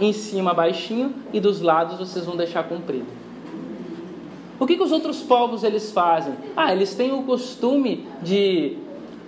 em 0.00 0.12
cima 0.12 0.52
baixinho 0.52 1.14
e 1.32 1.38
dos 1.38 1.60
lados 1.60 1.98
vocês 1.98 2.24
vão 2.24 2.36
deixar 2.36 2.64
comprido. 2.64 3.06
O 4.58 4.66
que, 4.66 4.76
que 4.76 4.82
os 4.82 4.92
outros 4.92 5.22
povos 5.22 5.62
eles 5.62 5.92
fazem? 5.92 6.34
Ah, 6.56 6.72
eles 6.72 6.94
têm 6.94 7.12
o 7.12 7.22
costume 7.22 8.06
de, 8.22 8.76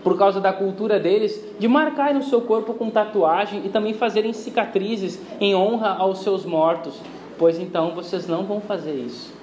por 0.03 0.17
causa 0.17 0.41
da 0.41 0.53
cultura 0.53 0.99
deles, 0.99 1.45
de 1.59 1.69
marcar 1.69 2.15
no 2.15 2.23
seu 2.23 2.41
corpo 2.41 2.75
com 2.75 2.91
tatuagem 2.91 3.62
e 3.65 3.69
também 3.69 3.93
fazerem 3.93 4.33
cicatrizes 4.33 5.21
em 5.41 5.55
honra 5.55 5.97
aos 5.99 6.21
seus 6.21 6.45
mortos. 6.45 6.95
Pois 7.39 7.59
então 7.59 7.91
vocês 7.91 8.27
não 8.27 8.45
vão 8.45 8.61
fazer 8.61 8.95
isso. 8.95 9.35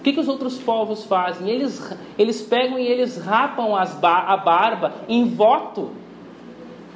O 0.00 0.02
que, 0.02 0.14
que 0.14 0.20
os 0.20 0.28
outros 0.28 0.56
povos 0.56 1.04
fazem? 1.04 1.50
Eles, 1.50 1.94
eles 2.18 2.40
pegam 2.40 2.78
e 2.78 2.86
eles 2.86 3.18
rapam 3.18 3.76
as, 3.76 4.02
a 4.02 4.36
barba 4.38 4.94
em 5.06 5.28
voto 5.28 5.90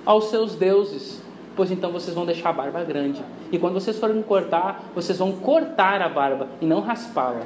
aos 0.07 0.31
seus 0.31 0.55
deuses. 0.55 1.23
Pois 1.55 1.71
então 1.71 1.93
vocês 1.93 2.15
vão 2.15 2.25
deixar 2.25 2.49
a 2.49 2.53
barba 2.55 2.83
grande. 2.83 3.23
E 3.53 3.59
quando 3.59 3.75
vocês 3.75 3.99
forem 3.99 4.23
cortar, 4.23 4.85
vocês 4.95 5.19
vão 5.19 5.33
cortar 5.33 6.01
a 6.01 6.09
barba 6.09 6.49
e 6.63 6.65
não 6.65 6.81
raspá-la. 6.81 7.43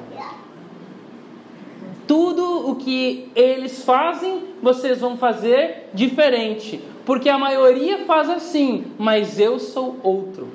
tudo 2.07 2.71
o 2.71 2.77
que 2.77 3.29
eles 3.35 3.83
fazem, 3.83 4.45
vocês 4.63 5.01
vão 5.01 5.17
fazer 5.17 5.91
diferente, 5.93 6.81
porque 7.05 7.29
a 7.29 7.37
maioria 7.37 8.05
faz 8.05 8.31
assim, 8.31 8.93
mas 8.97 9.41
eu 9.41 9.59
sou 9.59 9.97
outro. 10.05 10.47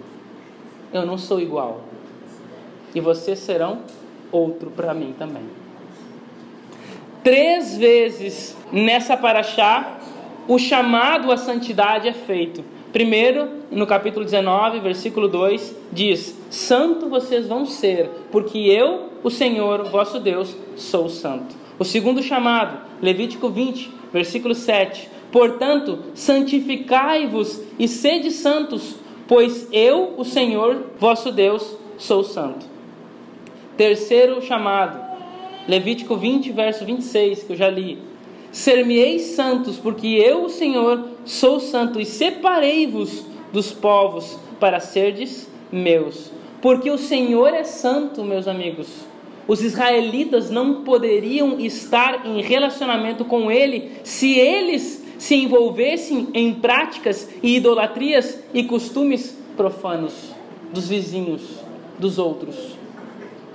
Eu 0.94 1.06
não 1.06 1.18
sou 1.18 1.42
igual. 1.42 1.82
E 2.96 3.02
vocês 3.02 3.40
serão 3.40 3.80
outro 4.34 4.72
para 4.72 4.94
mim 4.94 5.14
também. 5.18 5.44
Três 7.24 7.78
vezes 7.78 8.58
nessa 8.72 9.16
paraxá, 9.16 10.00
o 10.48 10.60
chamado 10.60 11.32
à 11.32 11.38
santidade 11.38 12.08
é 12.08 12.14
feito. 12.14 12.64
Primeiro, 12.92 13.48
no 13.72 13.88
capítulo 13.88 14.26
19, 14.26 14.80
versículo 14.82 15.28
2, 15.28 15.76
diz: 15.92 16.38
Santo 16.50 17.08
vocês 17.08 17.48
vão 17.48 17.66
ser, 17.66 18.10
porque 18.30 18.58
eu, 18.58 19.10
o 19.24 19.30
Senhor, 19.30 19.86
vosso 19.86 20.20
Deus, 20.20 20.56
sou 20.76 21.08
santo. 21.08 21.56
O 21.80 21.86
segundo 21.86 22.22
chamado, 22.22 22.78
Levítico 23.02 23.50
20, 23.50 23.90
versículo 24.12 24.54
7. 24.54 25.10
Portanto, 25.32 26.00
santificai-vos 26.14 27.62
e 27.80 27.88
sede 27.88 28.30
santos, 28.30 28.96
pois 29.28 29.68
eu, 29.72 30.14
o 30.18 30.24
Senhor, 30.24 30.92
vosso 31.00 31.32
Deus, 31.32 31.76
sou 31.98 32.24
santo. 32.24 32.73
Terceiro 33.78 34.42
chamado, 34.42 35.00
Levítico 35.68 36.16
20, 36.16 36.52
verso 36.52 36.86
26, 36.86 37.44
que 37.44 37.54
eu 37.54 37.58
já 37.58 37.70
li. 37.70 37.98
Ser-me-eis 38.52 39.22
santos, 39.36 39.78
porque 39.78 40.08
eu, 40.08 40.44
o 40.44 40.50
Senhor, 40.50 41.08
sou 41.26 41.60
santo, 41.60 42.00
e 42.00 42.06
separei-vos 42.06 43.26
dos 43.52 43.72
povos 43.72 44.38
para 44.60 44.80
serdes 44.80 45.50
meus. 45.72 46.32
Porque 46.62 46.92
o 46.92 46.98
Senhor 46.98 47.54
é 47.54 47.64
santo, 47.64 48.24
meus 48.24 48.48
amigos. 48.48 48.88
Os 49.48 49.62
israelitas 49.62 50.52
não 50.52 50.84
poderiam 50.84 51.60
estar 51.60 52.28
em 52.28 52.42
relacionamento 52.42 53.26
com 53.26 53.52
Ele 53.52 53.92
se 54.04 54.38
eles 54.38 55.04
se 55.18 55.36
envolvessem 55.36 56.28
em 56.34 56.54
práticas 56.54 57.30
e 57.42 57.58
idolatrias 57.58 58.40
e 58.54 58.64
costumes 58.64 59.38
profanos 59.58 60.14
dos 60.72 60.88
vizinhos, 60.88 61.42
dos 61.98 62.20
outros. 62.20 62.83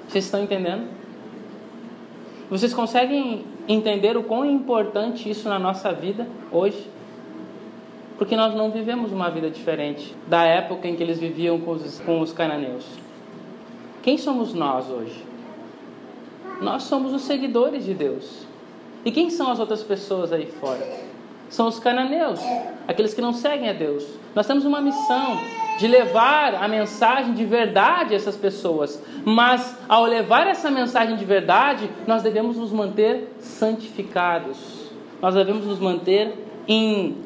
Vocês 0.09 0.25
estão 0.25 0.43
entendendo? 0.43 0.89
Vocês 2.51 2.73
conseguem 2.73 3.45
entender 3.69 4.17
o 4.17 4.23
quão 4.23 4.45
importante 4.45 5.29
isso 5.29 5.49
na 5.51 5.59
nossa 5.59 5.93
vida 5.93 6.27
hoje? 6.51 6.89
Porque 8.17 8.35
nós 8.35 8.55
não 8.55 8.71
vivemos 8.71 9.13
uma 9.13 9.31
vida 9.31 9.51
diferente 9.51 10.17
da 10.27 10.45
época 10.45 10.89
em 10.89 10.97
que 10.97 11.03
eles 11.03 11.19
viviam 11.21 11.61
com 11.61 11.73
os, 11.73 12.01
com 12.01 12.21
os 12.21 12.33
cananeus. 12.33 12.87
Quem 14.03 14.17
somos 14.17 14.55
nós 14.55 14.89
hoje? 14.89 15.23
Nós 16.63 16.85
somos 16.85 17.13
os 17.13 17.23
seguidores 17.23 17.85
de 17.85 17.93
Deus. 17.93 18.47
E 19.05 19.13
quem 19.13 19.29
são 19.29 19.51
as 19.51 19.61
outras 19.61 19.83
pessoas 19.83 20.33
aí 20.33 20.47
fora? 20.47 20.85
São 21.51 21.69
os 21.69 21.79
cananeus, 21.79 22.41
aqueles 22.89 23.13
que 23.13 23.21
não 23.21 23.35
seguem 23.35 23.69
a 23.69 23.73
Deus. 23.75 24.07
Nós 24.39 24.47
temos 24.47 24.65
uma 24.65 24.81
missão 24.81 25.37
de 25.81 25.89
levar 25.89 26.55
a 26.55 26.69
mensagem 26.69 27.35
de 27.35 27.45
verdade 27.45 28.15
a 28.15 28.17
essas 28.17 28.37
pessoas. 28.37 29.03
Mas 29.25 29.77
ao 29.89 30.05
levar 30.05 30.47
essa 30.47 30.71
mensagem 30.71 31.17
de 31.17 31.25
verdade, 31.25 31.91
nós 32.07 32.23
devemos 32.23 32.57
nos 32.57 32.71
manter 32.71 33.33
santificados. 33.41 34.93
Nós 35.21 35.35
devemos 35.35 35.67
nos 35.67 35.81
manter 35.81 36.39
em 36.69 37.17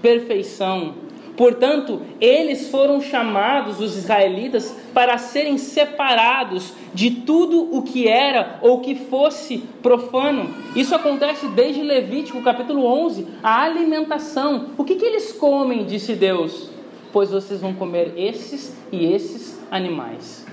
perfeição. 0.00 0.94
Portanto, 1.36 2.00
eles 2.20 2.68
foram 2.68 3.00
chamados, 3.00 3.80
os 3.80 3.96
israelitas, 3.96 4.76
para 4.92 5.18
serem 5.18 5.58
separados 5.58 6.72
de 6.94 7.10
tudo 7.10 7.76
o 7.76 7.82
que 7.82 8.06
era 8.06 8.58
ou 8.62 8.80
que 8.80 8.94
fosse 8.94 9.58
profano. 9.82 10.54
Isso 10.76 10.94
acontece 10.94 11.48
desde 11.48 11.82
Levítico 11.82 12.40
capítulo 12.42 12.84
11, 12.84 13.26
a 13.42 13.62
alimentação. 13.62 14.70
O 14.78 14.84
que, 14.84 14.94
que 14.94 15.04
eles 15.04 15.32
comem, 15.32 15.84
disse 15.84 16.14
Deus? 16.14 16.74
pois 17.14 17.30
vocês 17.30 17.60
vão 17.60 17.72
comer 17.72 18.12
esses 18.16 18.76
e 18.90 19.06
esses 19.06 19.56
animais. 19.70 20.44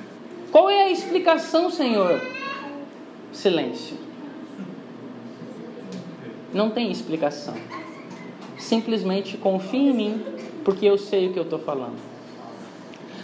Qual 0.51 0.69
é 0.69 0.83
a 0.83 0.91
explicação, 0.91 1.71
Senhor? 1.71 2.21
Silêncio. 3.31 3.97
Não 6.53 6.69
tem 6.69 6.91
explicação. 6.91 7.55
Simplesmente 8.59 9.37
confie 9.37 9.89
em 9.89 9.93
mim, 9.93 10.23
porque 10.63 10.85
eu 10.85 10.97
sei 10.97 11.27
o 11.27 11.33
que 11.33 11.39
eu 11.39 11.43
estou 11.43 11.59
falando. 11.59 11.95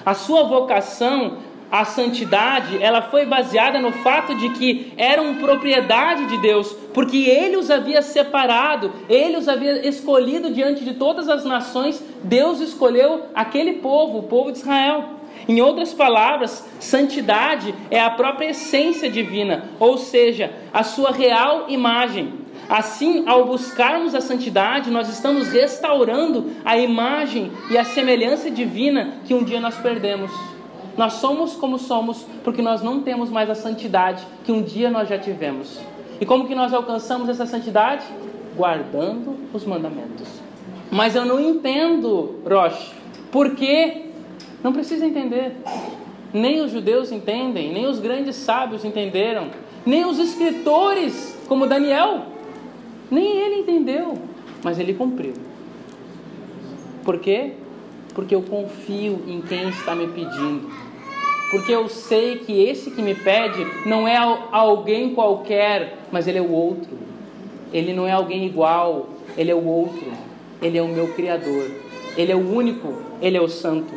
A 0.06 0.14
sua 0.14 0.44
vocação 0.44 1.38
a 1.72 1.84
santidade, 1.84 2.82
ela 2.82 3.02
foi 3.02 3.26
baseada 3.26 3.80
no 3.80 3.92
fato 3.92 4.34
de 4.36 4.50
que 4.52 4.94
eram 4.96 5.36
propriedade 5.36 6.26
de 6.28 6.38
Deus, 6.38 6.72
porque 6.94 7.18
ele 7.18 7.58
os 7.58 7.70
havia 7.70 8.02
separado, 8.02 8.92
ele 9.10 9.36
os 9.36 9.50
havia 9.50 9.86
escolhido 9.88 10.50
diante 10.50 10.86
de 10.86 10.94
todas 10.94 11.28
as 11.28 11.44
nações, 11.44 12.04
Deus 12.24 12.62
escolheu 12.62 13.24
aquele 13.36 13.74
povo, 13.74 14.20
o 14.20 14.24
povo 14.24 14.52
de 14.52 14.60
Israel. 14.60 15.18
Em 15.48 15.62
outras 15.62 15.94
palavras, 15.94 16.68
santidade 16.80 17.74
é 17.92 18.00
a 18.00 18.10
própria 18.10 18.50
essência 18.50 19.10
divina, 19.10 19.70
ou 19.80 19.98
seja, 19.98 20.52
a 20.74 20.84
sua 20.84 21.12
real 21.12 21.66
imagem. 21.68 22.34
Assim, 22.70 23.24
ao 23.26 23.46
buscarmos 23.46 24.14
a 24.14 24.20
santidade, 24.20 24.92
nós 24.92 25.08
estamos 25.08 25.48
restaurando 25.48 26.52
a 26.66 26.78
imagem 26.78 27.52
e 27.72 27.78
a 27.78 27.86
semelhança 27.86 28.52
divina 28.52 29.20
que 29.26 29.34
um 29.34 29.44
dia 29.44 29.62
nós 29.62 29.76
perdemos. 29.78 30.32
Nós 30.98 31.14
somos 31.14 31.56
como 31.56 31.78
somos 31.78 32.26
porque 32.44 32.62
nós 32.62 32.82
não 32.82 33.02
temos 33.02 33.30
mais 33.30 33.50
a 33.50 33.56
santidade 33.56 34.26
que 34.44 34.52
um 34.52 34.62
dia 34.62 34.90
nós 34.90 35.08
já 35.08 35.18
tivemos. 35.18 35.80
E 36.20 36.26
como 36.26 36.48
que 36.48 36.56
nós 36.56 36.74
alcançamos 36.74 37.30
essa 37.30 37.46
santidade? 37.46 38.04
Guardando 38.56 39.36
os 39.54 39.64
mandamentos. 39.64 40.28
Mas 40.92 41.16
eu 41.16 41.24
não 41.24 41.40
entendo, 41.40 42.40
Roche, 42.46 42.92
porque 43.32 44.08
não 44.64 44.74
precisa 44.74 45.06
entender. 45.06 45.56
Nem 46.34 46.62
os 46.62 46.72
judeus 46.72 47.12
entendem, 47.12 47.72
nem 47.72 47.86
os 47.86 48.00
grandes 48.00 48.36
sábios 48.36 48.84
entenderam, 48.84 49.50
nem 49.86 50.06
os 50.06 50.20
escritores, 50.20 51.38
como 51.48 51.68
Daniel, 51.68 52.26
nem 53.10 53.38
ele 53.38 53.62
entendeu, 53.62 54.14
mas 54.64 54.80
ele 54.80 54.94
cumpriu. 54.94 55.34
Por 57.04 57.20
quê? 57.20 57.54
Porque 58.14 58.36
eu 58.36 58.42
confio 58.42 59.22
em 59.28 59.42
quem 59.42 59.70
está 59.70 59.96
me 59.96 60.08
pedindo 60.08 60.88
porque 61.50 61.72
eu 61.72 61.88
sei 61.88 62.40
que 62.40 62.62
esse 62.64 62.92
que 62.92 63.02
me 63.02 63.16
pede 63.16 63.66
não 63.86 64.08
é 64.08 64.18
alguém 64.52 65.14
qualquer, 65.14 65.98
mas 66.12 66.28
ele 66.28 66.38
é 66.38 66.42
o 66.42 66.52
outro. 66.52 66.98
Ele 67.72 67.94
não 67.94 68.06
é 68.06 68.12
alguém 68.12 68.46
igual, 68.46 69.08
ele 69.38 69.50
é 69.50 69.56
o 69.56 69.66
outro. 69.66 70.12
Ele 70.62 70.78
é 70.78 70.82
o 70.82 70.88
meu 70.88 71.08
Criador. 71.14 71.72
Ele 72.18 72.32
é 72.32 72.36
o 72.36 72.54
único, 72.54 72.94
ele 73.22 73.38
é 73.38 73.42
o 73.42 73.48
Santo. 73.48 73.94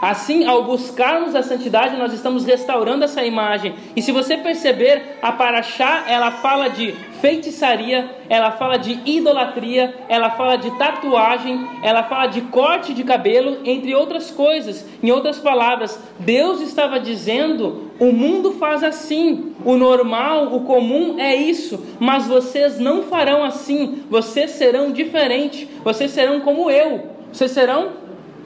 Assim, 0.00 0.44
ao 0.44 0.64
buscarmos 0.64 1.34
a 1.34 1.42
santidade, 1.42 1.96
nós 1.96 2.12
estamos 2.12 2.44
restaurando 2.44 3.04
essa 3.04 3.24
imagem. 3.24 3.74
E 3.96 4.02
se 4.02 4.12
você 4.12 4.36
perceber, 4.36 5.18
a 5.20 5.32
Paraxá, 5.32 6.04
ela 6.06 6.30
fala 6.30 6.68
de 6.68 6.94
feitiçaria, 7.20 8.08
ela 8.28 8.52
fala 8.52 8.76
de 8.76 9.00
idolatria, 9.04 9.94
ela 10.08 10.30
fala 10.30 10.56
de 10.56 10.70
tatuagem, 10.78 11.68
ela 11.82 12.04
fala 12.04 12.26
de 12.26 12.42
corte 12.42 12.94
de 12.94 13.02
cabelo, 13.02 13.58
entre 13.64 13.94
outras 13.94 14.30
coisas. 14.30 14.86
Em 15.02 15.10
outras 15.10 15.38
palavras, 15.38 16.00
Deus 16.20 16.60
estava 16.60 17.00
dizendo: 17.00 17.90
o 17.98 18.12
mundo 18.12 18.52
faz 18.52 18.84
assim, 18.84 19.52
o 19.64 19.76
normal, 19.76 20.54
o 20.54 20.60
comum 20.60 21.18
é 21.18 21.34
isso, 21.34 21.84
mas 21.98 22.28
vocês 22.28 22.78
não 22.78 23.02
farão 23.02 23.42
assim, 23.42 24.04
vocês 24.08 24.52
serão 24.52 24.92
diferentes, 24.92 25.68
vocês 25.82 26.12
serão 26.12 26.40
como 26.40 26.70
eu, 26.70 27.10
vocês 27.32 27.50
serão 27.50 27.90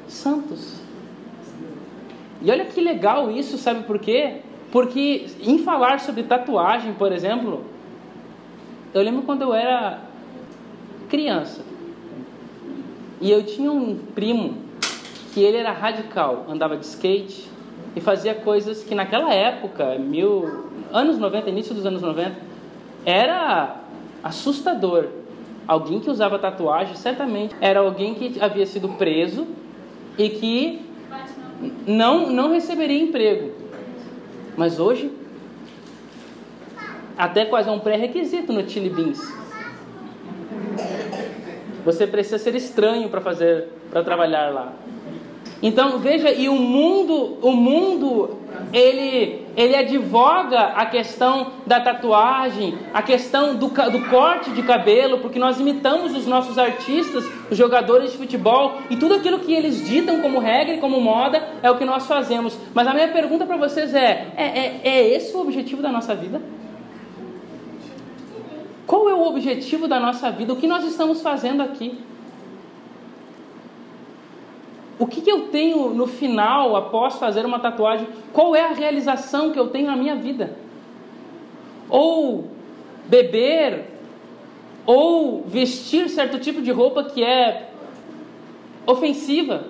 santos. 0.08 0.71
E 2.42 2.50
olha 2.50 2.64
que 2.64 2.80
legal 2.80 3.30
isso, 3.30 3.56
sabe 3.56 3.84
por 3.84 3.98
quê? 3.98 4.38
Porque 4.72 5.26
em 5.40 5.58
falar 5.58 6.00
sobre 6.00 6.24
tatuagem, 6.24 6.92
por 6.94 7.12
exemplo, 7.12 7.64
eu 8.92 9.02
lembro 9.02 9.22
quando 9.22 9.42
eu 9.42 9.54
era 9.54 10.00
criança. 11.08 11.62
E 13.20 13.30
eu 13.30 13.44
tinha 13.44 13.70
um 13.70 13.96
primo 14.14 14.56
que 15.32 15.40
ele 15.40 15.56
era 15.56 15.70
radical, 15.70 16.46
andava 16.48 16.76
de 16.76 16.84
skate 16.84 17.48
e 17.94 18.00
fazia 18.00 18.34
coisas 18.34 18.82
que 18.82 18.94
naquela 18.94 19.32
época, 19.32 19.96
mil 19.98 20.70
anos 20.92 21.18
90, 21.18 21.48
início 21.48 21.74
dos 21.74 21.86
anos 21.86 22.02
90, 22.02 22.34
era 23.04 23.76
assustador. 24.24 25.06
Alguém 25.66 26.00
que 26.00 26.10
usava 26.10 26.38
tatuagem 26.38 26.96
certamente 26.96 27.54
era 27.60 27.80
alguém 27.80 28.14
que 28.14 28.40
havia 28.40 28.66
sido 28.66 28.88
preso 28.88 29.46
e 30.18 30.28
que 30.28 30.91
não, 31.86 32.30
não 32.30 32.52
receberia 32.52 33.02
emprego. 33.02 33.52
Mas 34.56 34.78
hoje, 34.78 35.10
até 37.16 37.44
quase 37.44 37.68
é 37.68 37.72
um 37.72 37.78
pré-requisito 37.78 38.52
no 38.52 38.68
Chili 38.68 38.90
Beans. 38.90 39.20
Você 41.84 42.06
precisa 42.06 42.38
ser 42.38 42.54
estranho 42.54 43.08
para 43.08 43.20
fazer, 43.20 43.68
para 43.90 44.02
trabalhar 44.02 44.52
lá. 44.52 44.72
Então 45.62 45.98
veja, 45.98 46.32
e 46.32 46.48
o 46.48 46.54
mundo, 46.56 47.38
o 47.40 47.52
mundo, 47.52 48.38
ele 48.72 49.41
ele 49.56 49.76
advoga 49.76 50.60
a 50.60 50.86
questão 50.86 51.52
da 51.66 51.80
tatuagem, 51.80 52.78
a 52.92 53.02
questão 53.02 53.54
do, 53.54 53.68
do, 53.68 54.08
corte 54.08 54.50
de 54.50 54.62
cabelo, 54.62 55.18
porque 55.18 55.38
nós 55.38 55.60
imitamos 55.60 56.16
os 56.16 56.26
nossos 56.26 56.58
artistas, 56.58 57.24
os 57.50 57.56
jogadores 57.56 58.12
de 58.12 58.18
futebol, 58.18 58.78
e 58.88 58.96
tudo 58.96 59.14
aquilo 59.14 59.40
que 59.40 59.52
eles 59.52 59.86
ditam 59.86 60.20
como 60.20 60.38
regra 60.38 60.74
e 60.74 60.78
como 60.78 61.00
moda 61.00 61.42
é 61.62 61.70
o 61.70 61.76
que 61.76 61.84
nós 61.84 62.06
fazemos. 62.06 62.56
Mas 62.74 62.86
a 62.86 62.94
minha 62.94 63.08
pergunta 63.08 63.44
para 63.44 63.56
vocês 63.56 63.94
é, 63.94 64.32
é, 64.36 64.44
é: 64.44 64.80
é 64.84 65.14
esse 65.14 65.36
o 65.36 65.40
objetivo 65.40 65.82
da 65.82 65.90
nossa 65.90 66.14
vida? 66.14 66.40
Qual 68.86 69.08
é 69.08 69.14
o 69.14 69.26
objetivo 69.26 69.88
da 69.88 69.98
nossa 70.00 70.30
vida? 70.30 70.52
O 70.52 70.56
que 70.56 70.66
nós 70.66 70.84
estamos 70.84 71.22
fazendo 71.22 71.62
aqui? 71.62 71.98
O 75.02 75.06
que, 75.08 75.20
que 75.20 75.32
eu 75.32 75.48
tenho 75.48 75.88
no 75.88 76.06
final, 76.06 76.76
após 76.76 77.16
fazer 77.16 77.44
uma 77.44 77.58
tatuagem? 77.58 78.06
Qual 78.32 78.54
é 78.54 78.60
a 78.60 78.72
realização 78.72 79.50
que 79.50 79.58
eu 79.58 79.66
tenho 79.66 79.88
na 79.88 79.96
minha 79.96 80.14
vida? 80.14 80.56
Ou 81.88 82.44
beber, 83.06 83.86
ou 84.86 85.42
vestir 85.42 86.08
certo 86.08 86.38
tipo 86.38 86.62
de 86.62 86.70
roupa 86.70 87.02
que 87.02 87.24
é 87.24 87.70
ofensiva. 88.86 89.64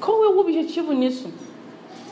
Qual 0.00 0.24
é 0.24 0.28
o 0.30 0.40
objetivo 0.40 0.92
nisso? 0.92 1.32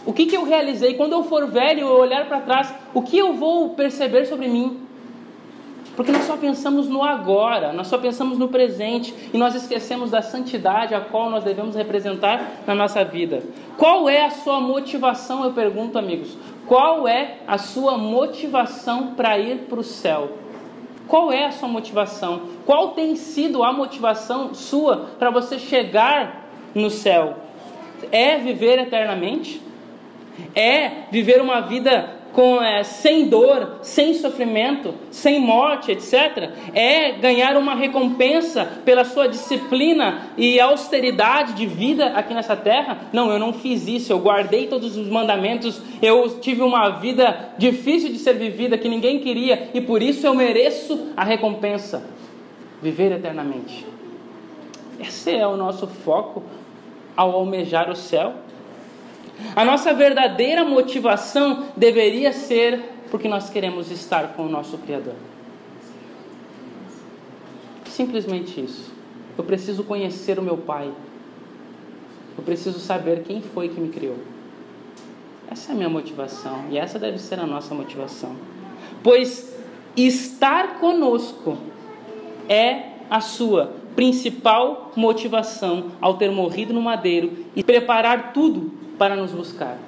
O 0.07 0.13
que, 0.13 0.27
que 0.27 0.37
eu 0.37 0.45
realizei? 0.45 0.95
Quando 0.95 1.15
eu 1.15 1.25
for 1.25 1.49
velho, 1.49 1.89
eu 1.89 1.99
olhar 1.99 2.29
para 2.29 2.39
trás, 2.39 2.73
o 2.95 3.03
que 3.03 3.19
eu 3.19 3.35
vou 3.35 3.71
perceber 3.71 4.27
sobre 4.27 4.47
mim? 4.47 4.81
Porque 5.97 6.11
nós 6.11 6.25
só 6.25 6.37
pensamos 6.37 6.89
no 6.89 7.03
agora, 7.03 7.73
nós 7.73 7.87
só 7.87 7.99
pensamos 7.99 8.39
no 8.39 8.49
presente 8.49 9.15
e 9.33 9.37
nós 9.37 9.55
esquecemos 9.55 10.11
da 10.11 10.23
santidade 10.23 10.95
a 10.95 11.01
qual 11.01 11.29
nós 11.29 11.45
devemos 11.45 11.75
representar 11.75 12.63
na 12.67 12.75
nossa 12.75 13.05
vida. 13.05 13.43
Qual 13.77 14.09
é 14.09 14.25
a 14.25 14.31
sua 14.31 14.59
motivação, 14.59 15.45
eu 15.45 15.53
pergunto, 15.53 15.99
amigos? 15.99 16.37
Qual 16.67 17.07
é 17.07 17.39
a 17.47 17.59
sua 17.59 17.99
motivação 17.99 19.15
para 19.15 19.39
ir 19.39 19.67
para 19.69 19.81
o 19.81 19.85
céu? 19.85 20.39
Qual 21.07 21.31
é 21.31 21.45
a 21.45 21.51
sua 21.51 21.69
motivação? 21.69 22.43
Qual 22.65 22.93
tem 22.93 23.15
sido 23.17 23.63
a 23.63 23.73
motivação 23.73 24.55
sua 24.55 25.11
para 25.19 25.31
você 25.31 25.59
chegar 25.59 26.49
no 26.75 26.89
céu? 26.89 27.37
É 28.11 28.39
viver 28.39 28.79
eternamente? 28.79 29.61
É 30.55 31.05
viver 31.11 31.43
uma 31.43 31.61
vida 31.61 32.22
com, 32.33 32.63
é, 32.63 32.83
sem 32.83 33.29
dor, 33.29 33.79
sem 33.83 34.15
sofrimento, 34.15 34.95
sem 35.11 35.41
morte, 35.41 35.93
etc., 35.93 36.51
é 36.75 37.13
ganhar 37.13 37.57
uma 37.57 37.75
recompensa 37.75 38.65
pela 38.85 39.05
sua 39.05 39.29
disciplina 39.29 40.29
e 40.37 40.59
austeridade 40.59 41.53
de 41.53 41.67
vida 41.67 42.07
aqui 42.09 42.35
nessa 42.35 42.57
terra? 42.57 42.99
Não, 43.13 43.31
eu 43.31 43.39
não 43.39 43.53
fiz 43.53 43.87
isso, 43.87 44.13
eu 44.13 44.19
guardei 44.19 44.67
todos 44.67 44.97
os 44.97 45.09
mandamentos, 45.09 45.81
eu 46.01 46.41
tive 46.41 46.63
uma 46.63 46.89
vida 46.89 47.51
difícil 47.59 48.11
de 48.11 48.19
ser 48.19 48.35
vivida 48.35 48.79
que 48.79 48.89
ninguém 48.89 49.21
queria 49.21 49.69
e 49.75 49.81
por 49.81 50.03
isso 50.03 50.27
eu 50.27 50.35
mereço 50.35 51.13
a 51.17 51.25
recompensa 51.25 52.03
viver 52.81 53.13
eternamente. 53.13 53.87
Esse 54.99 55.35
é 55.35 55.47
o 55.47 55.57
nosso 55.57 55.87
foco 55.87 56.43
ao 57.17 57.33
almejar 57.33 57.91
o 57.91 57.97
céu. 57.97 58.35
A 59.55 59.65
nossa 59.65 59.93
verdadeira 59.93 60.65
motivação 60.65 61.69
deveria 61.77 62.33
ser 62.33 62.81
porque 63.11 63.29
nós 63.29 63.51
queremos 63.51 63.91
estar 63.91 64.29
com 64.35 64.47
o 64.47 64.49
nosso 64.49 64.79
Criador. 64.79 65.15
Simplesmente 67.85 68.59
isso. 68.59 68.91
Eu 69.37 69.45
preciso 69.45 69.85
conhecer 69.85 70.39
o 70.39 70.43
meu 70.43 70.57
Pai. 70.57 70.91
Eu 72.37 72.43
preciso 72.43 72.79
saber 72.79 73.23
quem 73.23 73.43
foi 73.43 73.69
que 73.69 73.79
me 73.79 73.91
criou. 73.91 74.17
Essa 75.51 75.73
é 75.73 75.75
a 75.75 75.77
minha 75.77 75.91
motivação 75.91 76.65
e 76.71 76.79
essa 76.79 76.99
deve 76.99 77.19
ser 77.19 77.39
a 77.39 77.47
nossa 77.47 77.75
motivação. 77.75 78.35
Pois 79.03 79.55
estar 79.95 80.81
conosco 80.81 81.59
é 82.49 82.93
a 83.11 83.21
sua 83.21 83.75
principal 83.95 84.91
motivação 84.97 85.93
ao 86.01 86.15
ter 86.15 86.31
morrido 86.31 86.73
no 86.73 86.81
madeiro 86.81 87.45
e 87.55 87.63
preparar 87.63 88.33
tudo 88.33 88.73
para 88.99 89.17
nos 89.17 89.33
buscar. 89.33 89.79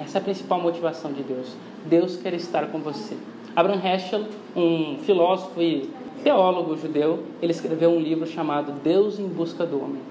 Essa 0.00 0.18
é 0.18 0.20
a 0.20 0.24
principal 0.24 0.60
motivação 0.60 1.12
de 1.12 1.22
Deus. 1.22 1.54
Deus 1.84 2.16
quer 2.16 2.34
estar 2.34 2.66
com 2.68 2.78
você. 2.78 3.16
Abraham 3.54 3.82
Heschel, 3.84 4.24
um 4.54 4.98
filósofo 4.98 5.60
e 5.60 5.90
teólogo 6.22 6.76
judeu, 6.76 7.24
ele 7.42 7.52
escreveu 7.52 7.90
um 7.90 8.00
livro 8.00 8.26
chamado 8.26 8.72
Deus 8.82 9.18
em 9.18 9.26
Busca 9.26 9.66
do 9.66 9.82
Homem. 9.82 10.02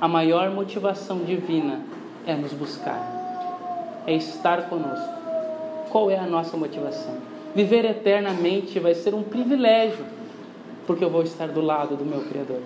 A 0.00 0.08
maior 0.08 0.50
motivação 0.50 1.18
divina 1.18 1.80
é 2.26 2.34
nos 2.34 2.52
buscar, 2.52 4.02
é 4.06 4.14
estar 4.14 4.68
conosco. 4.68 5.14
Qual 5.90 6.10
é 6.10 6.18
a 6.18 6.26
nossa 6.26 6.56
motivação? 6.56 7.16
Viver 7.54 7.84
eternamente 7.84 8.78
vai 8.78 8.94
ser 8.94 9.14
um 9.14 9.22
privilégio, 9.22 10.04
porque 10.86 11.04
eu 11.04 11.10
vou 11.10 11.22
estar 11.22 11.48
do 11.48 11.60
lado 11.60 11.96
do 11.96 12.04
meu 12.04 12.20
Criador. 12.22 12.60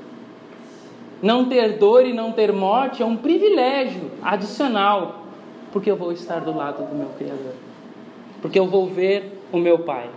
Não 1.22 1.44
ter 1.44 1.78
dor 1.78 2.06
e 2.06 2.12
não 2.12 2.32
ter 2.32 2.52
morte 2.52 3.02
é 3.02 3.06
um 3.06 3.16
privilégio 3.16 4.10
adicional, 4.22 5.26
porque 5.72 5.90
eu 5.90 5.96
vou 5.96 6.12
estar 6.12 6.40
do 6.40 6.56
lado 6.56 6.88
do 6.88 6.94
meu 6.94 7.08
Criador, 7.18 7.54
porque 8.40 8.58
eu 8.58 8.66
vou 8.66 8.86
ver 8.86 9.40
o 9.52 9.58
meu 9.58 9.80
Pai. 9.80 10.08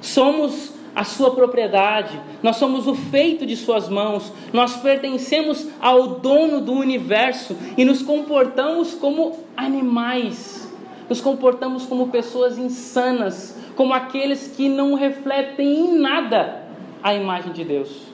Somos 0.00 0.72
a 0.94 1.04
sua 1.04 1.32
propriedade, 1.32 2.18
nós 2.42 2.56
somos 2.56 2.86
o 2.86 2.94
feito 2.94 3.46
de 3.46 3.56
suas 3.56 3.88
mãos, 3.88 4.32
nós 4.52 4.76
pertencemos 4.76 5.68
ao 5.80 6.18
dono 6.18 6.60
do 6.60 6.72
universo 6.72 7.56
e 7.76 7.84
nos 7.84 8.02
comportamos 8.02 8.94
como 8.94 9.38
animais, 9.56 10.68
nos 11.08 11.20
comportamos 11.20 11.84
como 11.84 12.08
pessoas 12.08 12.58
insanas, 12.58 13.56
como 13.76 13.92
aqueles 13.92 14.48
que 14.56 14.68
não 14.68 14.94
refletem 14.94 15.72
em 15.72 15.98
nada 15.98 16.64
a 17.02 17.14
imagem 17.14 17.52
de 17.52 17.64
Deus. 17.64 18.07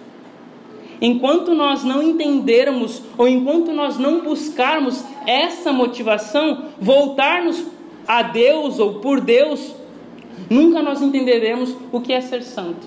Enquanto 1.01 1.55
nós 1.55 1.85
não 1.85 2.03
entendermos 2.03 3.03
ou 3.19 3.29
enquanto 3.29 3.73
nós 3.73 3.99
não 3.99 4.21
buscarmos 4.21 5.05
essa 5.27 5.73
motivação, 5.73 6.67
voltarmos 6.81 7.65
a 8.07 8.23
Deus 8.23 8.79
ou 8.79 8.95
por 8.95 9.21
Deus, 9.21 9.75
nunca 10.49 10.83
nós 10.83 11.03
entenderemos 11.03 11.77
o 11.93 12.01
que 12.01 12.13
é 12.13 12.21
ser 12.21 12.43
santo. 12.43 12.87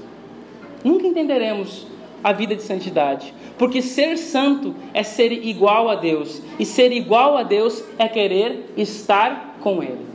Nunca 0.83 1.07
entenderemos 1.07 1.87
a 2.23 2.31
vida 2.31 2.55
de 2.55 2.63
santidade, 2.63 3.33
porque 3.57 3.81
ser 3.81 4.17
santo 4.17 4.75
é 4.93 5.03
ser 5.03 5.31
igual 5.31 5.89
a 5.89 5.95
Deus, 5.95 6.41
e 6.59 6.65
ser 6.65 6.91
igual 6.91 7.37
a 7.37 7.43
Deus 7.43 7.83
é 7.97 8.07
querer 8.07 8.73
estar 8.75 9.57
com 9.61 9.83
Ele. 9.83 10.05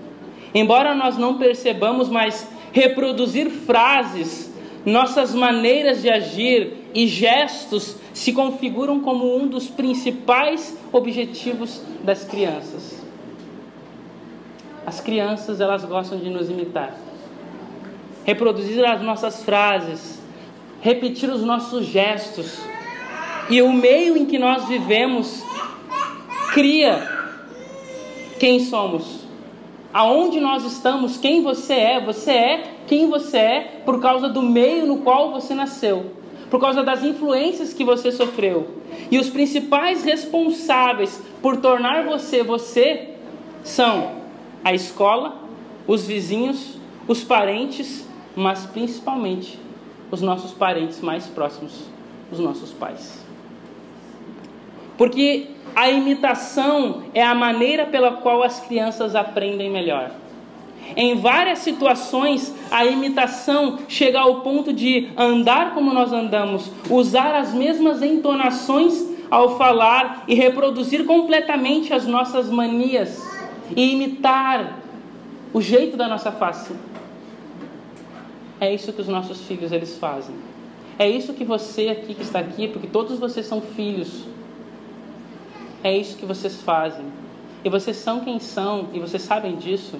Embora 0.54 0.94
nós 0.94 1.16
não 1.16 1.38
percebamos, 1.38 2.08
mas 2.08 2.48
reproduzir 2.72 3.50
frases 3.50 4.52
nossas 4.84 5.34
maneiras 5.34 6.02
de 6.02 6.10
agir 6.10 6.81
e 6.94 7.06
gestos 7.06 7.96
se 8.12 8.32
configuram 8.32 9.00
como 9.00 9.36
um 9.36 9.46
dos 9.46 9.68
principais 9.68 10.76
objetivos 10.92 11.82
das 12.02 12.24
crianças. 12.24 13.02
As 14.86 15.00
crianças, 15.00 15.60
elas 15.60 15.84
gostam 15.84 16.18
de 16.18 16.28
nos 16.28 16.50
imitar. 16.50 16.94
Reproduzir 18.24 18.84
as 18.84 19.00
nossas 19.02 19.42
frases, 19.42 20.20
repetir 20.80 21.30
os 21.30 21.42
nossos 21.42 21.86
gestos. 21.86 22.58
E 23.48 23.62
o 23.62 23.72
meio 23.72 24.16
em 24.16 24.26
que 24.26 24.38
nós 24.38 24.66
vivemos 24.68 25.42
cria 26.52 27.08
quem 28.38 28.60
somos 28.60 29.22
aonde 29.92 30.40
nós 30.40 30.64
estamos, 30.64 31.16
quem 31.16 31.42
você 31.42 31.74
é. 31.74 32.00
Você 32.00 32.30
é 32.30 32.64
quem 32.86 33.08
você 33.08 33.36
é 33.36 33.60
por 33.84 34.00
causa 34.00 34.28
do 34.28 34.42
meio 34.42 34.86
no 34.86 34.98
qual 34.98 35.30
você 35.30 35.54
nasceu, 35.54 36.12
por 36.52 36.60
causa 36.60 36.82
das 36.82 37.02
influências 37.02 37.72
que 37.72 37.82
você 37.82 38.12
sofreu. 38.12 38.76
E 39.10 39.18
os 39.18 39.30
principais 39.30 40.04
responsáveis 40.04 41.18
por 41.40 41.56
tornar 41.56 42.04
você 42.04 42.42
você 42.42 43.14
são 43.64 44.16
a 44.62 44.74
escola, 44.74 45.34
os 45.86 46.06
vizinhos, 46.06 46.76
os 47.08 47.24
parentes, 47.24 48.06
mas 48.36 48.66
principalmente 48.66 49.58
os 50.10 50.20
nossos 50.20 50.52
parentes 50.52 51.00
mais 51.00 51.26
próximos, 51.26 51.86
os 52.30 52.38
nossos 52.38 52.70
pais. 52.70 53.24
Porque 54.98 55.52
a 55.74 55.90
imitação 55.90 57.04
é 57.14 57.24
a 57.24 57.34
maneira 57.34 57.86
pela 57.86 58.18
qual 58.18 58.42
as 58.42 58.60
crianças 58.60 59.16
aprendem 59.16 59.70
melhor. 59.70 60.10
Em 60.96 61.16
várias 61.16 61.60
situações, 61.60 62.54
a 62.70 62.84
imitação 62.84 63.78
chega 63.88 64.20
ao 64.20 64.40
ponto 64.40 64.72
de 64.72 65.08
andar 65.16 65.74
como 65.74 65.92
nós 65.92 66.12
andamos, 66.12 66.70
usar 66.90 67.34
as 67.34 67.54
mesmas 67.54 68.02
entonações 68.02 69.10
ao 69.30 69.56
falar 69.56 70.24
e 70.28 70.34
reproduzir 70.34 71.06
completamente 71.06 71.94
as 71.94 72.06
nossas 72.06 72.50
manias 72.50 73.22
e 73.74 73.92
imitar 73.92 74.78
o 75.52 75.60
jeito 75.60 75.96
da 75.96 76.06
nossa 76.08 76.30
face. 76.30 76.74
É 78.60 78.72
isso 78.72 78.92
que 78.92 79.00
os 79.00 79.08
nossos 79.08 79.40
filhos 79.42 79.72
eles 79.72 79.96
fazem. 79.96 80.34
É 80.98 81.08
isso 81.08 81.32
que 81.32 81.44
você 81.44 81.88
aqui 81.88 82.14
que 82.14 82.22
está 82.22 82.38
aqui, 82.38 82.68
porque 82.68 82.86
todos 82.86 83.18
vocês 83.18 83.46
são 83.46 83.60
filhos 83.60 84.26
é 85.82 85.96
isso 85.96 86.16
que 86.16 86.24
vocês 86.24 86.60
fazem. 86.62 87.04
E 87.64 87.68
vocês 87.68 87.96
são 87.96 88.20
quem 88.20 88.38
são, 88.38 88.88
e 88.92 89.00
vocês 89.00 89.22
sabem 89.22 89.56
disso, 89.56 89.98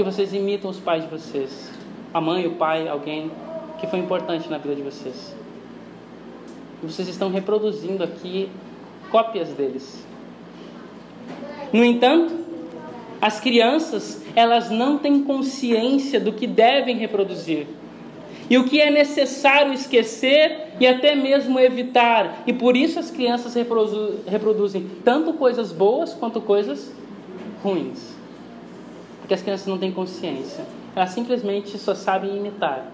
porque 0.00 0.10
vocês 0.10 0.32
imitam 0.32 0.70
os 0.70 0.78
pais 0.78 1.02
de 1.02 1.10
vocês. 1.10 1.70
A 2.14 2.22
mãe, 2.22 2.46
o 2.46 2.52
pai, 2.52 2.88
alguém 2.88 3.30
que 3.78 3.86
foi 3.86 3.98
importante 3.98 4.48
na 4.48 4.56
vida 4.56 4.74
de 4.74 4.80
vocês. 4.80 5.36
E 6.82 6.86
vocês 6.86 7.06
estão 7.06 7.30
reproduzindo 7.30 8.02
aqui 8.02 8.48
cópias 9.10 9.50
deles. 9.50 10.02
No 11.70 11.84
entanto, 11.84 12.34
as 13.20 13.40
crianças, 13.40 14.24
elas 14.34 14.70
não 14.70 14.96
têm 14.96 15.22
consciência 15.22 16.18
do 16.18 16.32
que 16.32 16.46
devem 16.46 16.96
reproduzir. 16.96 17.66
E 18.48 18.56
o 18.56 18.64
que 18.64 18.80
é 18.80 18.90
necessário 18.90 19.74
esquecer 19.74 20.68
e 20.80 20.86
até 20.86 21.14
mesmo 21.14 21.60
evitar. 21.60 22.42
E 22.46 22.54
por 22.54 22.74
isso 22.74 22.98
as 22.98 23.10
crianças 23.10 23.54
reproduzem 24.26 24.90
tanto 25.04 25.34
coisas 25.34 25.72
boas 25.72 26.14
quanto 26.14 26.40
coisas 26.40 26.90
ruins. 27.62 28.09
Porque 29.30 29.38
as 29.38 29.42
crianças 29.42 29.68
não 29.68 29.78
têm 29.78 29.92
consciência. 29.92 30.64
Elas 30.92 31.10
simplesmente 31.10 31.78
só 31.78 31.94
sabem 31.94 32.36
imitar. 32.36 32.84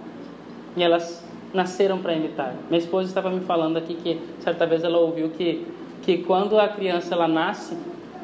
E 0.77 0.83
elas 0.83 1.25
nasceram 1.55 1.97
para 1.97 2.13
imitar. 2.13 2.55
Minha 2.69 2.79
esposa 2.79 3.09
estava 3.09 3.31
me 3.31 3.41
falando 3.41 3.79
aqui 3.79 3.95
que 3.95 4.21
certa 4.41 4.67
vez 4.67 4.85
ela 4.85 4.99
ouviu 4.99 5.31
que, 5.31 5.67
que 6.03 6.19
quando 6.19 6.61
a 6.61 6.69
criança 6.69 7.15
ela 7.15 7.27
nasce, 7.27 7.75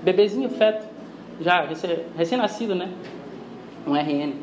bebezinho 0.03 0.51
feto, 0.51 0.87
já 1.41 1.67
recém-nascido, 2.15 2.75
né? 2.75 2.93
Um 3.87 3.95
RN. 3.95 4.35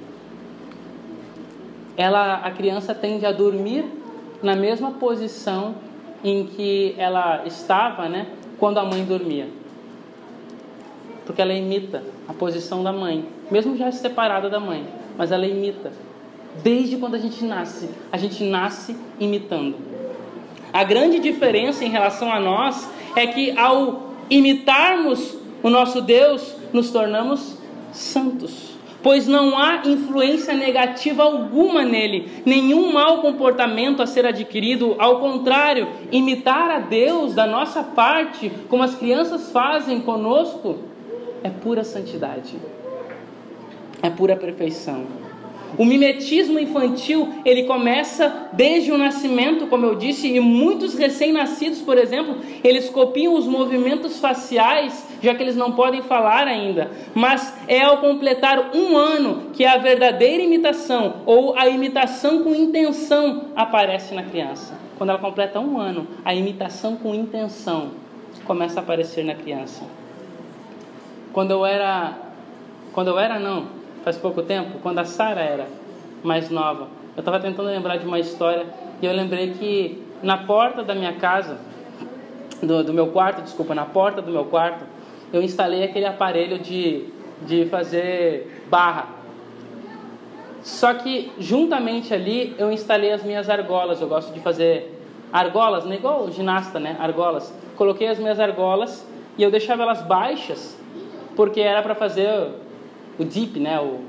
Ela, 1.95 2.38
a 2.38 2.49
criança 2.49 2.95
tende 2.95 3.23
a 3.23 3.32
dormir 3.32 3.86
na 4.41 4.55
mesma 4.55 4.93
posição 4.93 5.75
em 6.23 6.47
que 6.47 6.95
ela 6.97 7.45
estava, 7.45 8.10
né? 8.10 8.29
Quando 8.58 8.79
a 8.79 8.84
mãe 8.84 9.05
dormia. 9.05 9.59
Porque 11.30 11.44
ela 11.44 11.54
imita 11.54 12.04
a 12.28 12.34
posição 12.34 12.84
da 12.84 12.92
mãe, 12.92 13.24
mesmo 13.52 13.78
já 13.78 13.92
separada 13.92 14.50
da 14.50 14.60
mãe, 14.60 14.84
mas 15.15 15.32
ela 15.32 15.46
imita. 15.46 15.92
Desde 16.63 16.98
quando 16.98 17.13
a 17.13 17.20
gente 17.20 17.46
nasce, 17.46 17.88
a 18.12 18.18
gente 18.18 18.44
nasce 18.44 18.98
imitando. 19.20 19.76
A 20.74 20.84
grande 20.84 21.20
diferença 21.20 21.86
em 21.86 21.89
relação 21.89 22.34
a 22.34 22.39
nós 22.39 22.89
é 23.15 23.28
que 23.28 23.56
ao 23.56 24.10
imitarmos 24.28 25.38
o 25.62 25.70
nosso 25.70 26.02
Deus, 26.02 26.56
nos 26.74 26.89
tornamos 26.89 27.60
santos. 27.92 28.70
Pois 29.04 29.28
não 29.28 29.56
há 29.56 29.84
influência 29.86 30.56
negativa 30.56 31.22
alguma 31.22 31.84
nele, 31.84 32.42
nenhum 32.44 32.92
mau 32.92 33.22
comportamento 33.22 34.02
a 34.02 34.08
ser 34.08 34.26
adquirido, 34.26 34.96
ao 34.98 35.20
contrário, 35.20 35.88
imitar 36.12 36.72
a 36.72 36.80
Deus 36.80 37.36
da 37.36 37.46
nossa 37.46 37.84
parte, 37.84 38.52
como 38.68 38.82
as 38.82 38.96
crianças 38.96 39.52
fazem 39.52 40.02
conosco, 40.02 40.89
é 41.43 41.49
pura 41.49 41.84
santidade, 41.84 42.58
é 44.02 44.10
pura 44.10 44.36
perfeição. 44.36 45.06
O 45.78 45.86
mimetismo 45.86 46.60
infantil, 46.60 47.30
ele 47.45 47.63
começa 47.63 48.49
desde 48.54 48.91
o 48.91 48.97
nascimento, 48.97 49.67
como 49.67 49.86
eu 49.86 49.95
disse, 49.95 50.28
e 50.28 50.39
muitos 50.39 50.95
recém-nascidos, 50.95 51.80
por 51.80 51.97
exemplo, 51.97 52.38
eles 52.63 52.89
copiam 52.89 53.36
os 53.36 53.45
movimentos 53.45 54.19
faciais, 54.19 55.06
já 55.21 55.36
que 55.36 55.43
eles 55.43 55.56
não 55.56 55.73
podem 55.73 56.02
falar 56.02 56.47
ainda. 56.47 56.89
Mas 57.13 57.54
é 57.67 57.82
ao 57.82 57.99
completar 57.99 58.75
um 58.75 58.97
ano 58.97 59.52
que 59.54 59.63
a 59.63 59.78
verdadeira 59.78 60.41
imitação, 60.41 61.17
ou 61.25 61.56
a 61.56 61.69
imitação 61.69 62.43
com 62.43 62.56
intenção, 62.56 63.45
aparece 63.56 64.15
na 64.15 64.23
criança. 64.23 64.73
Quando 64.97 65.12
ela 65.12 65.19
completa 65.19 65.60
um 65.60 65.80
ano, 65.80 66.08
a 66.25 66.34
imitação 66.34 66.95
com 66.95 67.13
intenção 67.13 67.91
começa 68.45 68.80
a 68.80 68.84
aparecer 68.84 69.23
na 69.23 69.36
criança. 69.36 69.84
Quando 71.34 71.52
eu 71.52 71.65
era. 71.65 72.18
Quando 72.94 73.10
eu 73.10 73.20
era, 73.20 73.39
não 73.39 73.68
faz 74.04 74.18
pouco 74.18 74.42
tempo, 74.42 74.80
quando 74.82 75.00
a 75.00 75.06
Sara 75.06 75.42
era 75.42 75.68
mais 76.24 76.50
nova. 76.50 76.88
Eu 77.15 77.20
estava 77.20 77.39
tentando 77.39 77.68
lembrar 77.68 77.98
de 77.98 78.06
uma 78.06 78.20
história 78.20 78.65
e 79.02 79.06
eu 79.06 79.13
lembrei 79.13 79.52
que 79.52 80.04
na 80.24 80.38
porta 80.38 80.84
da 80.84 80.96
minha 80.96 81.13
casa, 81.13 81.60
do, 82.62 82.84
do 82.84 82.94
meu 82.94 83.08
quarto, 83.08 83.42
desculpa, 83.42 83.76
na 83.76 83.86
porta 83.86 84.22
do 84.22 84.32
meu 84.32 84.46
quarto, 84.46 84.86
eu 85.32 85.42
instalei 85.42 85.84
aquele 85.84 86.06
aparelho 86.06 86.58
de, 86.58 87.06
de 87.42 87.65
fazer 87.68 88.63
barra. 88.70 89.08
Só 90.63 90.94
que 90.94 91.32
juntamente 91.38 92.13
ali 92.13 92.56
eu 92.58 92.72
instalei 92.72 93.12
as 93.12 93.24
minhas 93.24 93.50
argolas. 93.50 94.02
Eu 94.02 94.08
gosto 94.08 94.34
de 94.34 94.39
fazer 94.39 95.00
argolas, 95.32 95.86
né? 95.86 95.96
igual 95.96 96.32
ginasta, 96.32 96.80
né? 96.80 96.98
Argolas. 97.00 97.54
Coloquei 97.78 98.08
as 98.08 98.18
minhas 98.18 98.39
argolas 98.39 99.06
e 99.38 99.44
eu 99.44 99.52
deixava 99.52 99.84
elas 99.84 100.02
baixas 100.02 100.79
porque 101.39 101.62
era 101.62 101.82
para 101.82 101.95
fazer 101.95 102.49
o 103.17 103.23
dip, 103.23 103.62
né? 103.62 103.80
O 103.80 104.02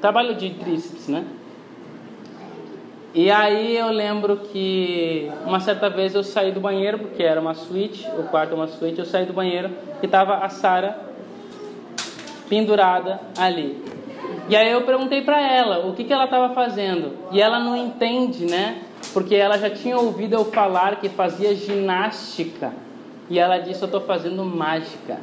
trabalho 0.00 0.34
de 0.34 0.50
tríceps, 0.50 1.06
né? 1.06 1.24
E 3.14 3.30
aí 3.30 3.76
eu 3.76 3.86
lembro 3.92 4.38
que 4.38 5.30
uma 5.46 5.60
certa 5.60 5.88
vez 5.88 6.12
eu 6.12 6.24
saí 6.24 6.50
do 6.50 6.58
banheiro, 6.58 6.98
porque 6.98 7.22
era 7.22 7.40
uma 7.40 7.54
suíte, 7.54 8.04
o 8.18 8.24
quarto 8.24 8.50
é 8.50 8.54
uma 8.56 8.66
suíte, 8.66 8.98
eu 8.98 9.04
saí 9.04 9.24
do 9.24 9.32
banheiro 9.32 9.70
e 10.02 10.08
tava 10.08 10.38
a 10.38 10.48
Sara 10.48 10.98
pendurada 12.48 13.20
ali. 13.38 13.80
E 14.48 14.56
aí 14.56 14.72
eu 14.72 14.82
perguntei 14.82 15.22
para 15.22 15.40
ela 15.40 15.86
o 15.86 15.94
que, 15.94 16.02
que 16.02 16.12
ela 16.12 16.24
estava 16.24 16.52
fazendo. 16.52 17.12
E 17.30 17.40
ela 17.40 17.60
não 17.60 17.76
entende, 17.76 18.44
né? 18.44 18.82
Porque 19.12 19.36
ela 19.36 19.56
já 19.56 19.70
tinha 19.70 19.96
ouvido 19.96 20.34
eu 20.34 20.46
falar 20.46 20.96
que 20.96 21.08
fazia 21.08 21.54
ginástica. 21.54 22.72
E 23.28 23.38
ela 23.38 23.58
disse: 23.58 23.82
Eu 23.82 23.86
estou 23.86 24.00
fazendo 24.00 24.44
mágica. 24.44 25.18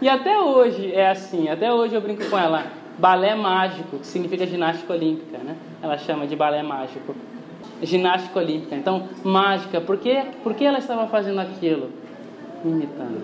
E 0.00 0.08
até 0.08 0.38
hoje 0.38 0.92
é 0.92 1.10
assim, 1.10 1.48
até 1.48 1.72
hoje 1.72 1.94
eu 1.94 2.00
brinco 2.00 2.24
com 2.28 2.36
ela, 2.36 2.64
balé 2.98 3.34
mágico, 3.34 3.98
que 3.98 4.06
significa 4.06 4.46
ginástica 4.46 4.92
olímpica, 4.92 5.38
né? 5.38 5.56
Ela 5.82 5.96
chama 5.98 6.26
de 6.26 6.34
balé 6.34 6.62
mágico. 6.62 7.14
Ginástica 7.82 8.38
olímpica. 8.38 8.74
Então, 8.74 9.08
mágica, 9.22 9.80
por 9.80 9.98
que, 9.98 10.22
por 10.42 10.54
que 10.54 10.64
ela 10.64 10.78
estava 10.78 11.06
fazendo 11.06 11.40
aquilo? 11.40 11.90
Imitando. 12.64 13.22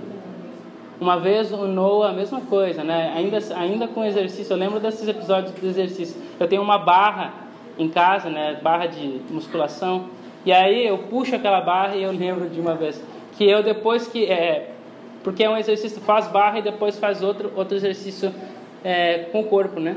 Uma 1.00 1.18
vez 1.18 1.52
o 1.52 1.66
Noah, 1.66 2.10
a 2.10 2.12
mesma 2.12 2.40
coisa, 2.40 2.82
né? 2.82 3.12
Ainda, 3.14 3.38
ainda 3.54 3.88
com 3.88 4.04
exercício, 4.04 4.54
eu 4.54 4.58
lembro 4.58 4.80
desses 4.80 5.06
episódios 5.06 5.52
do 5.52 5.66
exercício. 5.66 6.20
Eu 6.40 6.48
tenho 6.48 6.62
uma 6.62 6.78
barra 6.78 7.34
em 7.78 7.88
casa, 7.88 8.30
né? 8.30 8.58
Barra 8.62 8.86
de 8.86 9.20
musculação. 9.30 10.06
E 10.46 10.52
aí 10.52 10.86
eu 10.86 10.96
puxo 10.96 11.34
aquela 11.34 11.60
barra 11.60 11.96
e 11.96 12.04
eu 12.04 12.12
lembro 12.12 12.48
de 12.48 12.60
uma 12.60 12.76
vez 12.76 13.02
que 13.36 13.44
eu 13.44 13.64
depois 13.64 14.06
que 14.06 14.24
é, 14.26 14.70
porque 15.24 15.42
é 15.42 15.50
um 15.50 15.56
exercício, 15.56 16.00
faz 16.00 16.28
barra 16.28 16.60
e 16.60 16.62
depois 16.62 16.96
faz 16.96 17.20
outro, 17.20 17.52
outro 17.56 17.76
exercício 17.76 18.32
é, 18.84 19.26
com 19.32 19.40
o 19.40 19.44
corpo, 19.44 19.80
né? 19.80 19.96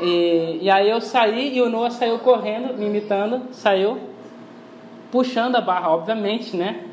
E, 0.00 0.58
e 0.62 0.70
aí 0.70 0.90
eu 0.90 1.00
saí 1.00 1.56
e 1.56 1.62
o 1.62 1.68
Noah 1.68 1.90
saiu 1.90 2.18
correndo, 2.18 2.76
me 2.76 2.86
imitando, 2.86 3.42
saiu 3.52 4.00
puxando 5.12 5.54
a 5.54 5.60
barra, 5.60 5.90
obviamente, 5.90 6.56
né? 6.56 6.84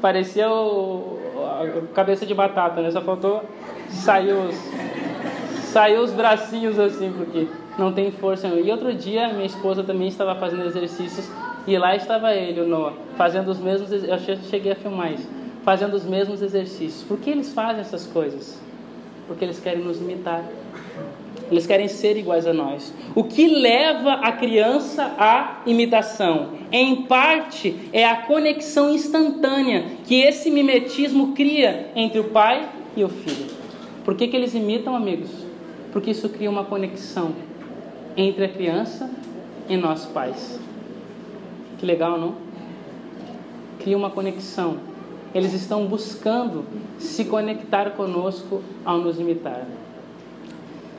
Parecia 0.00 0.48
o, 0.50 1.18
a 1.36 1.94
cabeça 1.94 2.24
de 2.24 2.32
batata, 2.32 2.80
né? 2.80 2.92
Só 2.92 3.00
faltou 3.00 3.42
sair 3.88 4.32
os, 4.32 4.54
saiu 5.64 6.02
os 6.02 6.12
bracinhos 6.12 6.78
assim, 6.78 7.12
porque 7.12 7.48
não 7.80 7.92
tem 7.92 8.12
força. 8.12 8.46
E 8.46 8.70
outro 8.70 8.94
dia, 8.94 9.32
minha 9.32 9.46
esposa 9.46 9.82
também 9.82 10.06
estava 10.06 10.34
fazendo 10.36 10.64
exercícios 10.64 11.28
e 11.66 11.76
lá 11.76 11.96
estava 11.96 12.32
ele, 12.34 12.60
o 12.60 12.68
Noah, 12.68 12.94
fazendo 13.16 13.48
os 13.48 13.58
mesmos. 13.58 13.90
Eu 13.90 14.18
cheguei 14.48 14.72
a 14.72 14.76
filmar 14.76 15.12
isso 15.12 15.40
fazendo 15.62 15.94
os 15.94 16.04
mesmos 16.04 16.42
exercícios. 16.42 17.02
Por 17.02 17.18
que 17.18 17.30
eles 17.30 17.52
fazem 17.52 17.80
essas 17.80 18.06
coisas? 18.06 18.60
Porque 19.26 19.44
eles 19.44 19.60
querem 19.60 19.82
nos 19.82 20.00
imitar. 20.00 20.44
Eles 21.50 21.66
querem 21.66 21.88
ser 21.88 22.16
iguais 22.16 22.46
a 22.46 22.52
nós. 22.52 22.92
O 23.14 23.24
que 23.24 23.46
leva 23.46 24.14
a 24.14 24.32
criança 24.32 25.14
à 25.18 25.62
imitação? 25.66 26.50
Em 26.70 27.02
parte, 27.02 27.76
é 27.92 28.04
a 28.06 28.16
conexão 28.22 28.90
instantânea 28.90 29.84
que 30.04 30.20
esse 30.20 30.50
mimetismo 30.50 31.34
cria 31.34 31.90
entre 31.94 32.20
o 32.20 32.24
pai 32.24 32.68
e 32.96 33.02
o 33.02 33.08
filho. 33.08 33.50
Por 34.04 34.14
que, 34.14 34.28
que 34.28 34.36
eles 34.36 34.54
imitam, 34.54 34.94
amigos? 34.94 35.30
Porque 35.92 36.12
isso 36.12 36.28
cria 36.28 36.48
uma 36.48 36.64
conexão 36.64 37.32
entre 38.16 38.44
a 38.44 38.48
criança 38.48 39.10
e 39.68 39.76
nós 39.76 40.06
pais. 40.06 40.60
Que 41.78 41.86
legal, 41.86 42.18
não? 42.18 42.34
Cria 43.78 43.96
uma 43.96 44.10
conexão 44.10 44.90
eles 45.34 45.52
estão 45.52 45.86
buscando 45.86 46.64
se 46.98 47.24
conectar 47.24 47.90
conosco 47.90 48.62
ao 48.84 48.98
nos 48.98 49.18
imitar. 49.18 49.64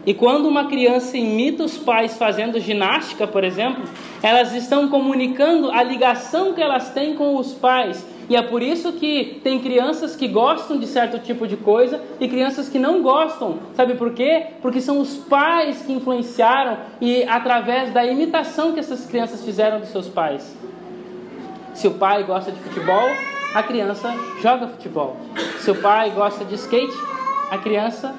E 0.06 0.14
quando 0.14 0.48
uma 0.48 0.66
criança 0.66 1.16
imita 1.18 1.64
os 1.64 1.78
pais 1.78 2.18
fazendo 2.18 2.60
ginástica, 2.60 3.28
por 3.28 3.44
exemplo, 3.44 3.84
elas 4.24 4.54
estão 4.54 4.88
comunicando 4.88 5.70
a 5.70 5.84
ligação 5.84 6.54
que 6.54 6.62
elas 6.62 6.90
têm 6.92 7.14
com 7.14 7.36
os 7.36 7.54
pais. 7.54 8.04
E 8.30 8.36
é 8.36 8.42
por 8.42 8.62
isso 8.62 8.94
que 8.94 9.40
tem 9.44 9.60
crianças 9.60 10.16
que 10.16 10.28
gostam 10.28 10.78
de 10.78 10.88
certo 10.88 11.20
tipo 11.20 11.48
de 11.48 11.58
coisa 11.58 12.02
e 12.20 12.28
crianças 12.28 12.70
que 12.70 12.80
não 12.80 13.02
gostam. 13.02 13.60
Sabe 13.76 13.96
por 13.96 14.14
quê? 14.14 14.48
Porque 14.62 14.80
são 14.80 15.00
os 15.00 15.18
pais 15.18 15.82
que 15.82 15.92
influenciaram 15.92 16.78
e 17.00 17.24
através 17.24 17.92
da 17.94 18.06
imitação 18.06 18.72
que 18.72 18.80
essas 18.80 19.06
crianças 19.06 19.44
fizeram 19.44 19.80
dos 19.80 19.90
seus 19.90 20.08
pais. 20.08 20.56
Se 21.74 21.88
o 21.88 21.92
pai 21.92 22.24
gosta 22.24 22.52
de 22.52 22.60
futebol, 22.60 23.10
a 23.54 23.64
criança 23.64 24.14
joga 24.42 24.68
futebol. 24.68 25.18
Seu 25.60 25.76
pai 25.76 26.12
gosta 26.12 26.46
de 26.46 26.56
skate, 26.56 26.98
a 27.50 27.58
criança 27.58 28.16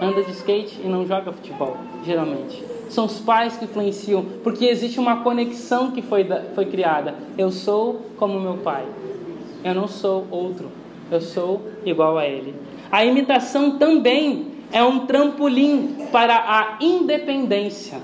anda 0.00 0.22
de 0.22 0.30
skate 0.32 0.80
e 0.82 0.88
não 0.88 1.06
joga 1.06 1.32
futebol, 1.32 1.76
geralmente. 2.04 2.64
São 2.88 3.04
os 3.04 3.20
pais 3.20 3.56
que 3.56 3.66
influenciam, 3.66 4.24
porque 4.42 4.64
existe 4.64 4.98
uma 4.98 5.22
conexão 5.22 5.90
que 5.90 6.02
foi, 6.02 6.26
foi 6.54 6.66
criada. 6.66 7.14
Eu 7.36 7.50
sou 7.50 8.06
como 8.16 8.40
meu 8.40 8.54
pai. 8.58 8.84
Eu 9.64 9.74
não 9.74 9.88
sou 9.88 10.26
outro. 10.30 10.70
Eu 11.10 11.20
sou 11.20 11.70
igual 11.84 12.18
a 12.18 12.26
ele. 12.26 12.54
A 12.90 13.04
imitação 13.04 13.78
também 13.78 14.46
é 14.72 14.82
um 14.82 15.06
trampolim 15.06 16.06
para 16.12 16.36
a 16.36 16.78
independência. 16.80 18.00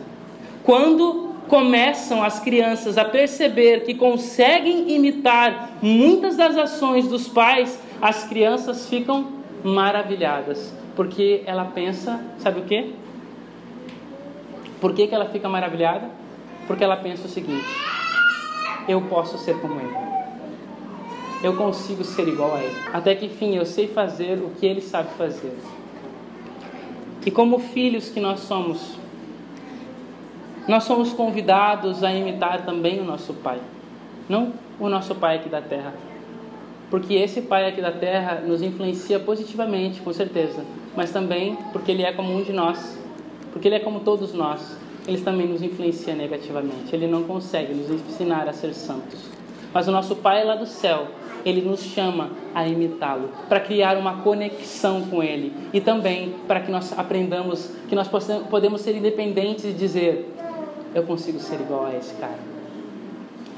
Quando 0.62 1.34
começam 1.48 2.22
as 2.22 2.40
crianças 2.40 2.98
a 2.98 3.04
perceber 3.04 3.84
que 3.84 3.94
conseguem 3.94 4.90
imitar 4.90 5.70
muitas 5.80 6.36
das 6.36 6.56
ações 6.56 7.06
dos 7.06 7.28
pais, 7.28 7.80
as 8.02 8.24
crianças 8.24 8.88
ficam 8.88 9.28
maravilhadas, 9.62 10.74
porque 10.94 11.42
ela 11.46 11.64
pensa, 11.66 12.20
sabe 12.38 12.60
o 12.60 12.64
que? 12.64 12.94
Por 14.80 14.92
que, 14.92 15.06
que 15.06 15.14
ela 15.14 15.26
fica 15.26 15.48
maravilhada? 15.48 16.10
Porque 16.66 16.84
ela 16.84 16.96
pensa 16.96 17.26
o 17.26 17.30
seguinte: 17.30 17.66
eu 18.88 19.00
posso 19.02 19.38
ser 19.38 19.58
como 19.60 19.80
ele. 19.80 20.05
Eu 21.46 21.54
consigo 21.54 22.02
ser 22.02 22.26
igual 22.26 22.56
a 22.56 22.58
ele. 22.60 22.74
Até 22.92 23.14
que 23.14 23.26
enfim 23.26 23.54
eu 23.54 23.64
sei 23.64 23.86
fazer 23.86 24.36
o 24.40 24.50
que 24.58 24.66
ele 24.66 24.80
sabe 24.80 25.10
fazer. 25.10 25.56
E 27.24 27.30
como 27.30 27.60
filhos 27.60 28.08
que 28.08 28.18
nós 28.18 28.40
somos, 28.40 28.98
nós 30.66 30.82
somos 30.82 31.12
convidados 31.12 32.02
a 32.02 32.12
imitar 32.12 32.66
também 32.66 32.98
o 32.98 33.04
nosso 33.04 33.32
Pai. 33.32 33.60
Não 34.28 34.54
o 34.80 34.88
nosso 34.88 35.14
Pai 35.14 35.36
aqui 35.36 35.48
da 35.48 35.62
terra. 35.62 35.94
Porque 36.90 37.14
esse 37.14 37.42
Pai 37.42 37.68
aqui 37.68 37.80
da 37.80 37.92
terra 37.92 38.42
nos 38.44 38.60
influencia 38.60 39.20
positivamente, 39.20 40.00
com 40.00 40.12
certeza. 40.12 40.64
Mas 40.96 41.12
também 41.12 41.56
porque 41.72 41.92
Ele 41.92 42.02
é 42.02 42.12
como 42.12 42.36
um 42.36 42.42
de 42.42 42.52
nós. 42.52 42.98
Porque 43.52 43.68
Ele 43.68 43.76
é 43.76 43.80
como 43.80 44.00
todos 44.00 44.34
nós. 44.34 44.76
Ele 45.06 45.20
também 45.20 45.46
nos 45.46 45.62
influencia 45.62 46.12
negativamente. 46.12 46.92
Ele 46.92 47.06
não 47.06 47.22
consegue 47.22 47.72
nos 47.72 47.88
ensinar 47.88 48.48
a 48.48 48.52
ser 48.52 48.74
santos. 48.74 49.20
Mas 49.72 49.86
o 49.86 49.92
nosso 49.92 50.16
Pai 50.16 50.44
lá 50.44 50.56
do 50.56 50.66
céu, 50.66 51.06
ele 51.46 51.62
nos 51.62 51.80
chama 51.80 52.30
a 52.52 52.66
imitá-lo, 52.66 53.30
para 53.48 53.60
criar 53.60 53.96
uma 53.96 54.22
conexão 54.22 55.02
com 55.02 55.22
Ele 55.22 55.52
e 55.72 55.80
também 55.80 56.34
para 56.48 56.58
que 56.58 56.72
nós 56.72 56.92
aprendamos 56.98 57.70
que 57.88 57.94
nós 57.94 58.08
podemos 58.50 58.80
ser 58.80 58.96
independentes 58.96 59.64
e 59.64 59.72
dizer: 59.72 60.28
eu 60.92 61.04
consigo 61.04 61.38
ser 61.38 61.60
igual 61.60 61.86
a 61.86 61.94
esse 61.94 62.14
cara. 62.14 62.38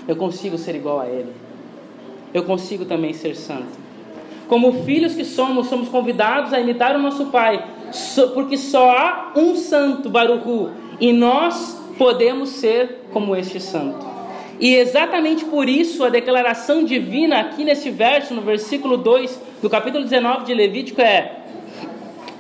Eu 0.07 0.17
consigo 0.17 0.59
ser 0.59 0.75
igual 0.75 1.01
a 1.01 1.07
ele. 1.07 1.33
Eu 2.35 2.43
consigo 2.43 2.85
também 2.85 3.13
ser 3.13 3.37
santo. 3.37 3.79
Como 4.49 4.85
filhos 4.85 5.15
que 5.15 5.25
somos, 5.25 5.69
somos 5.69 5.89
convidados 5.89 6.53
a 6.53 6.61
imitar 6.61 6.97
o 6.97 6.99
nosso 6.99 7.27
Pai, 7.27 7.65
porque 8.35 8.57
só 8.57 8.91
há 8.91 9.33
um 9.37 9.55
santo, 9.55 10.11
Baruchu, 10.11 10.71
e 11.01 11.13
nós 11.13 11.81
podemos 11.97 12.49
ser 12.49 13.05
como 13.13 13.37
este 13.37 13.61
santo. 13.61 14.18
E 14.61 14.75
exatamente 14.75 15.45
por 15.45 15.69
isso 15.69 16.03
a 16.05 16.09
declaração 16.09 16.83
divina 16.83 17.41
aqui 17.41 17.65
neste 17.65 17.91
verso, 17.91 18.35
no 18.35 18.43
versículo 18.43 18.97
2 18.97 19.41
do 19.63 19.71
capítulo 19.71 20.03
19 20.05 20.45
de 20.45 20.55
Levítico 20.55 21.01
é 21.01 21.37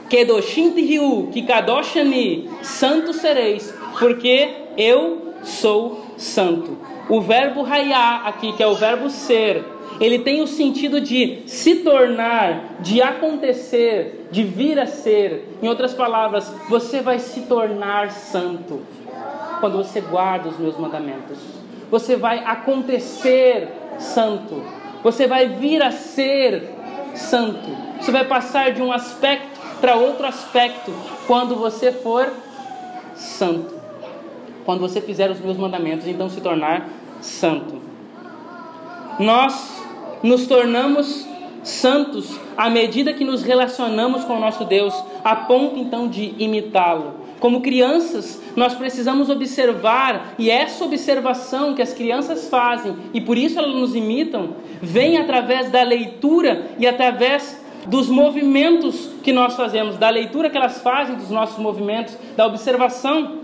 Kedoshim 0.08 0.70
Tihiu, 0.72 1.28
Kikadoshani, 1.32 2.50
santo 2.62 3.12
sereis, 3.12 3.72
porque 3.98 4.48
eu 4.76 5.34
sou 5.44 6.06
santo. 6.16 6.78
O 7.08 7.20
verbo 7.20 7.62
raiar 7.62 8.26
aqui, 8.26 8.52
que 8.52 8.62
é 8.62 8.66
o 8.66 8.74
verbo 8.74 9.08
ser, 9.10 9.64
ele 10.00 10.18
tem 10.18 10.40
o 10.40 10.46
sentido 10.46 11.00
de 11.00 11.42
se 11.46 11.76
tornar, 11.76 12.80
de 12.80 13.00
acontecer, 13.00 14.28
de 14.30 14.42
vir 14.42 14.78
a 14.78 14.86
ser. 14.86 15.56
Em 15.62 15.68
outras 15.68 15.94
palavras, 15.94 16.52
você 16.68 17.00
vai 17.00 17.18
se 17.18 17.42
tornar 17.42 18.10
santo 18.10 18.80
quando 19.60 19.76
você 19.76 20.00
guarda 20.00 20.48
os 20.48 20.58
meus 20.58 20.76
mandamentos. 20.78 21.67
Você 21.90 22.16
vai 22.16 22.44
acontecer 22.44 23.68
santo. 23.98 24.62
Você 25.02 25.26
vai 25.26 25.48
vir 25.48 25.82
a 25.82 25.90
ser 25.90 26.74
santo. 27.14 27.68
Você 28.00 28.12
vai 28.12 28.24
passar 28.24 28.72
de 28.72 28.82
um 28.82 28.92
aspecto 28.92 29.58
para 29.80 29.94
outro 29.94 30.26
aspecto 30.26 30.92
quando 31.26 31.56
você 31.56 31.92
for 31.92 32.32
santo 33.14 33.78
quando 34.68 34.80
você 34.80 35.00
fizer 35.00 35.30
os 35.30 35.40
meus 35.40 35.56
mandamentos, 35.56 36.06
então 36.06 36.28
se 36.28 36.42
tornar 36.42 36.90
santo. 37.22 37.80
Nós 39.18 39.82
nos 40.22 40.46
tornamos 40.46 41.26
santos 41.64 42.38
à 42.54 42.68
medida 42.68 43.14
que 43.14 43.24
nos 43.24 43.42
relacionamos 43.42 44.24
com 44.24 44.34
o 44.34 44.38
nosso 44.38 44.66
Deus, 44.66 44.92
a 45.24 45.34
ponto 45.34 45.78
então 45.78 46.06
de 46.06 46.34
imitá-lo. 46.36 47.14
Como 47.40 47.60
crianças, 47.60 48.42
nós 48.56 48.74
precisamos 48.74 49.30
observar, 49.30 50.34
e 50.38 50.50
essa 50.50 50.84
observação 50.84 51.74
que 51.74 51.82
as 51.82 51.92
crianças 51.92 52.48
fazem, 52.48 52.96
e 53.14 53.20
por 53.20 53.38
isso 53.38 53.58
elas 53.58 53.74
nos 53.74 53.94
imitam, 53.94 54.56
vem 54.82 55.18
através 55.18 55.70
da 55.70 55.82
leitura 55.82 56.66
e 56.78 56.86
através 56.86 57.62
dos 57.86 58.08
movimentos 58.08 59.10
que 59.22 59.32
nós 59.32 59.54
fazemos, 59.54 59.96
da 59.96 60.10
leitura 60.10 60.50
que 60.50 60.56
elas 60.56 60.80
fazem 60.82 61.16
dos 61.16 61.30
nossos 61.30 61.58
movimentos, 61.58 62.16
da 62.36 62.46
observação 62.46 63.38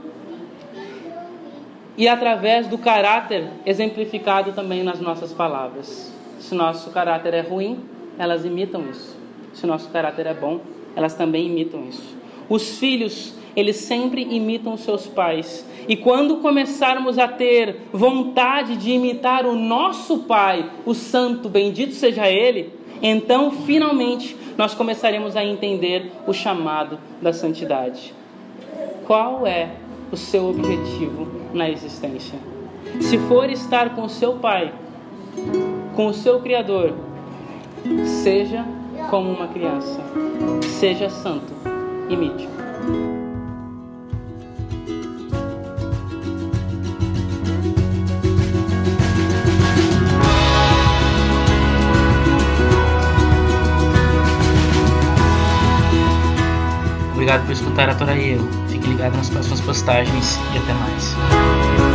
e 1.97 2.09
através 2.09 2.67
do 2.67 2.77
caráter 2.77 3.49
exemplificado 3.65 4.53
também 4.53 4.83
nas 4.83 5.01
nossas 5.01 5.33
palavras. 5.33 6.13
Se 6.41 6.55
nosso 6.55 6.91
caráter 6.91 7.33
é 7.35 7.41
ruim, 7.41 7.79
elas 8.19 8.45
imitam 8.45 8.85
isso. 8.91 9.17
Se 9.55 9.67
nosso 9.67 9.89
caráter 9.91 10.27
é 10.27 10.35
bom, 10.35 10.61
elas 10.97 11.15
também 11.15 11.47
imitam 11.47 11.87
isso. 11.89 12.17
Os 12.49 12.79
filhos, 12.79 13.35
eles 13.57 13.77
sempre 13.77 14.23
imitam 14.23 14.77
seus 14.77 15.07
pais. 15.07 15.67
E 15.89 15.97
quando 15.97 16.37
começarmos 16.37 17.19
a 17.19 17.29
ter 17.29 17.77
vontade 17.93 18.77
de 18.77 18.93
imitar 18.93 19.47
o 19.47 19.55
nosso 19.55 20.21
Pai, 20.21 20.71
o 20.85 20.95
Santo, 20.95 21.49
bendito 21.49 21.95
seja 21.95 22.29
Ele, 22.29 22.73
então 23.03 23.51
finalmente 23.51 24.37
nós 24.57 24.75
começaremos 24.75 25.37
a 25.37 25.45
entender 25.45 26.11
o 26.27 26.33
chamado 26.33 26.99
da 27.21 27.33
santidade. 27.33 28.15
Qual 29.07 29.47
é 29.47 29.71
o 30.15 30.17
seu 30.17 30.49
objetivo 30.49 31.27
na 31.53 31.69
existência. 31.69 32.39
Se 33.01 33.19
for 33.19 33.51
estar 33.51 33.95
com 33.95 34.03
o 34.03 34.09
seu 34.09 34.35
Pai, 34.35 34.73
com 35.95 36.07
o 36.07 36.15
seu 36.15 36.41
Criador, 36.41 36.95
seja 38.23 38.65
como 39.11 39.31
uma 39.31 39.49
criança, 39.49 40.01
seja 40.79 41.11
santo, 41.11 41.53
imite. 42.09 42.49
Obrigado 57.25 57.47
por 57.47 57.53
escutar 57.53 57.89
a 57.89 57.95
Toraíro. 57.95 58.47
Fique 58.69 58.87
ligado 58.87 59.17
nas 59.17 59.31
próximas 59.31 59.63
postagens 59.63 60.39
e 60.53 60.59
até 60.59 60.75
mais. 60.75 61.94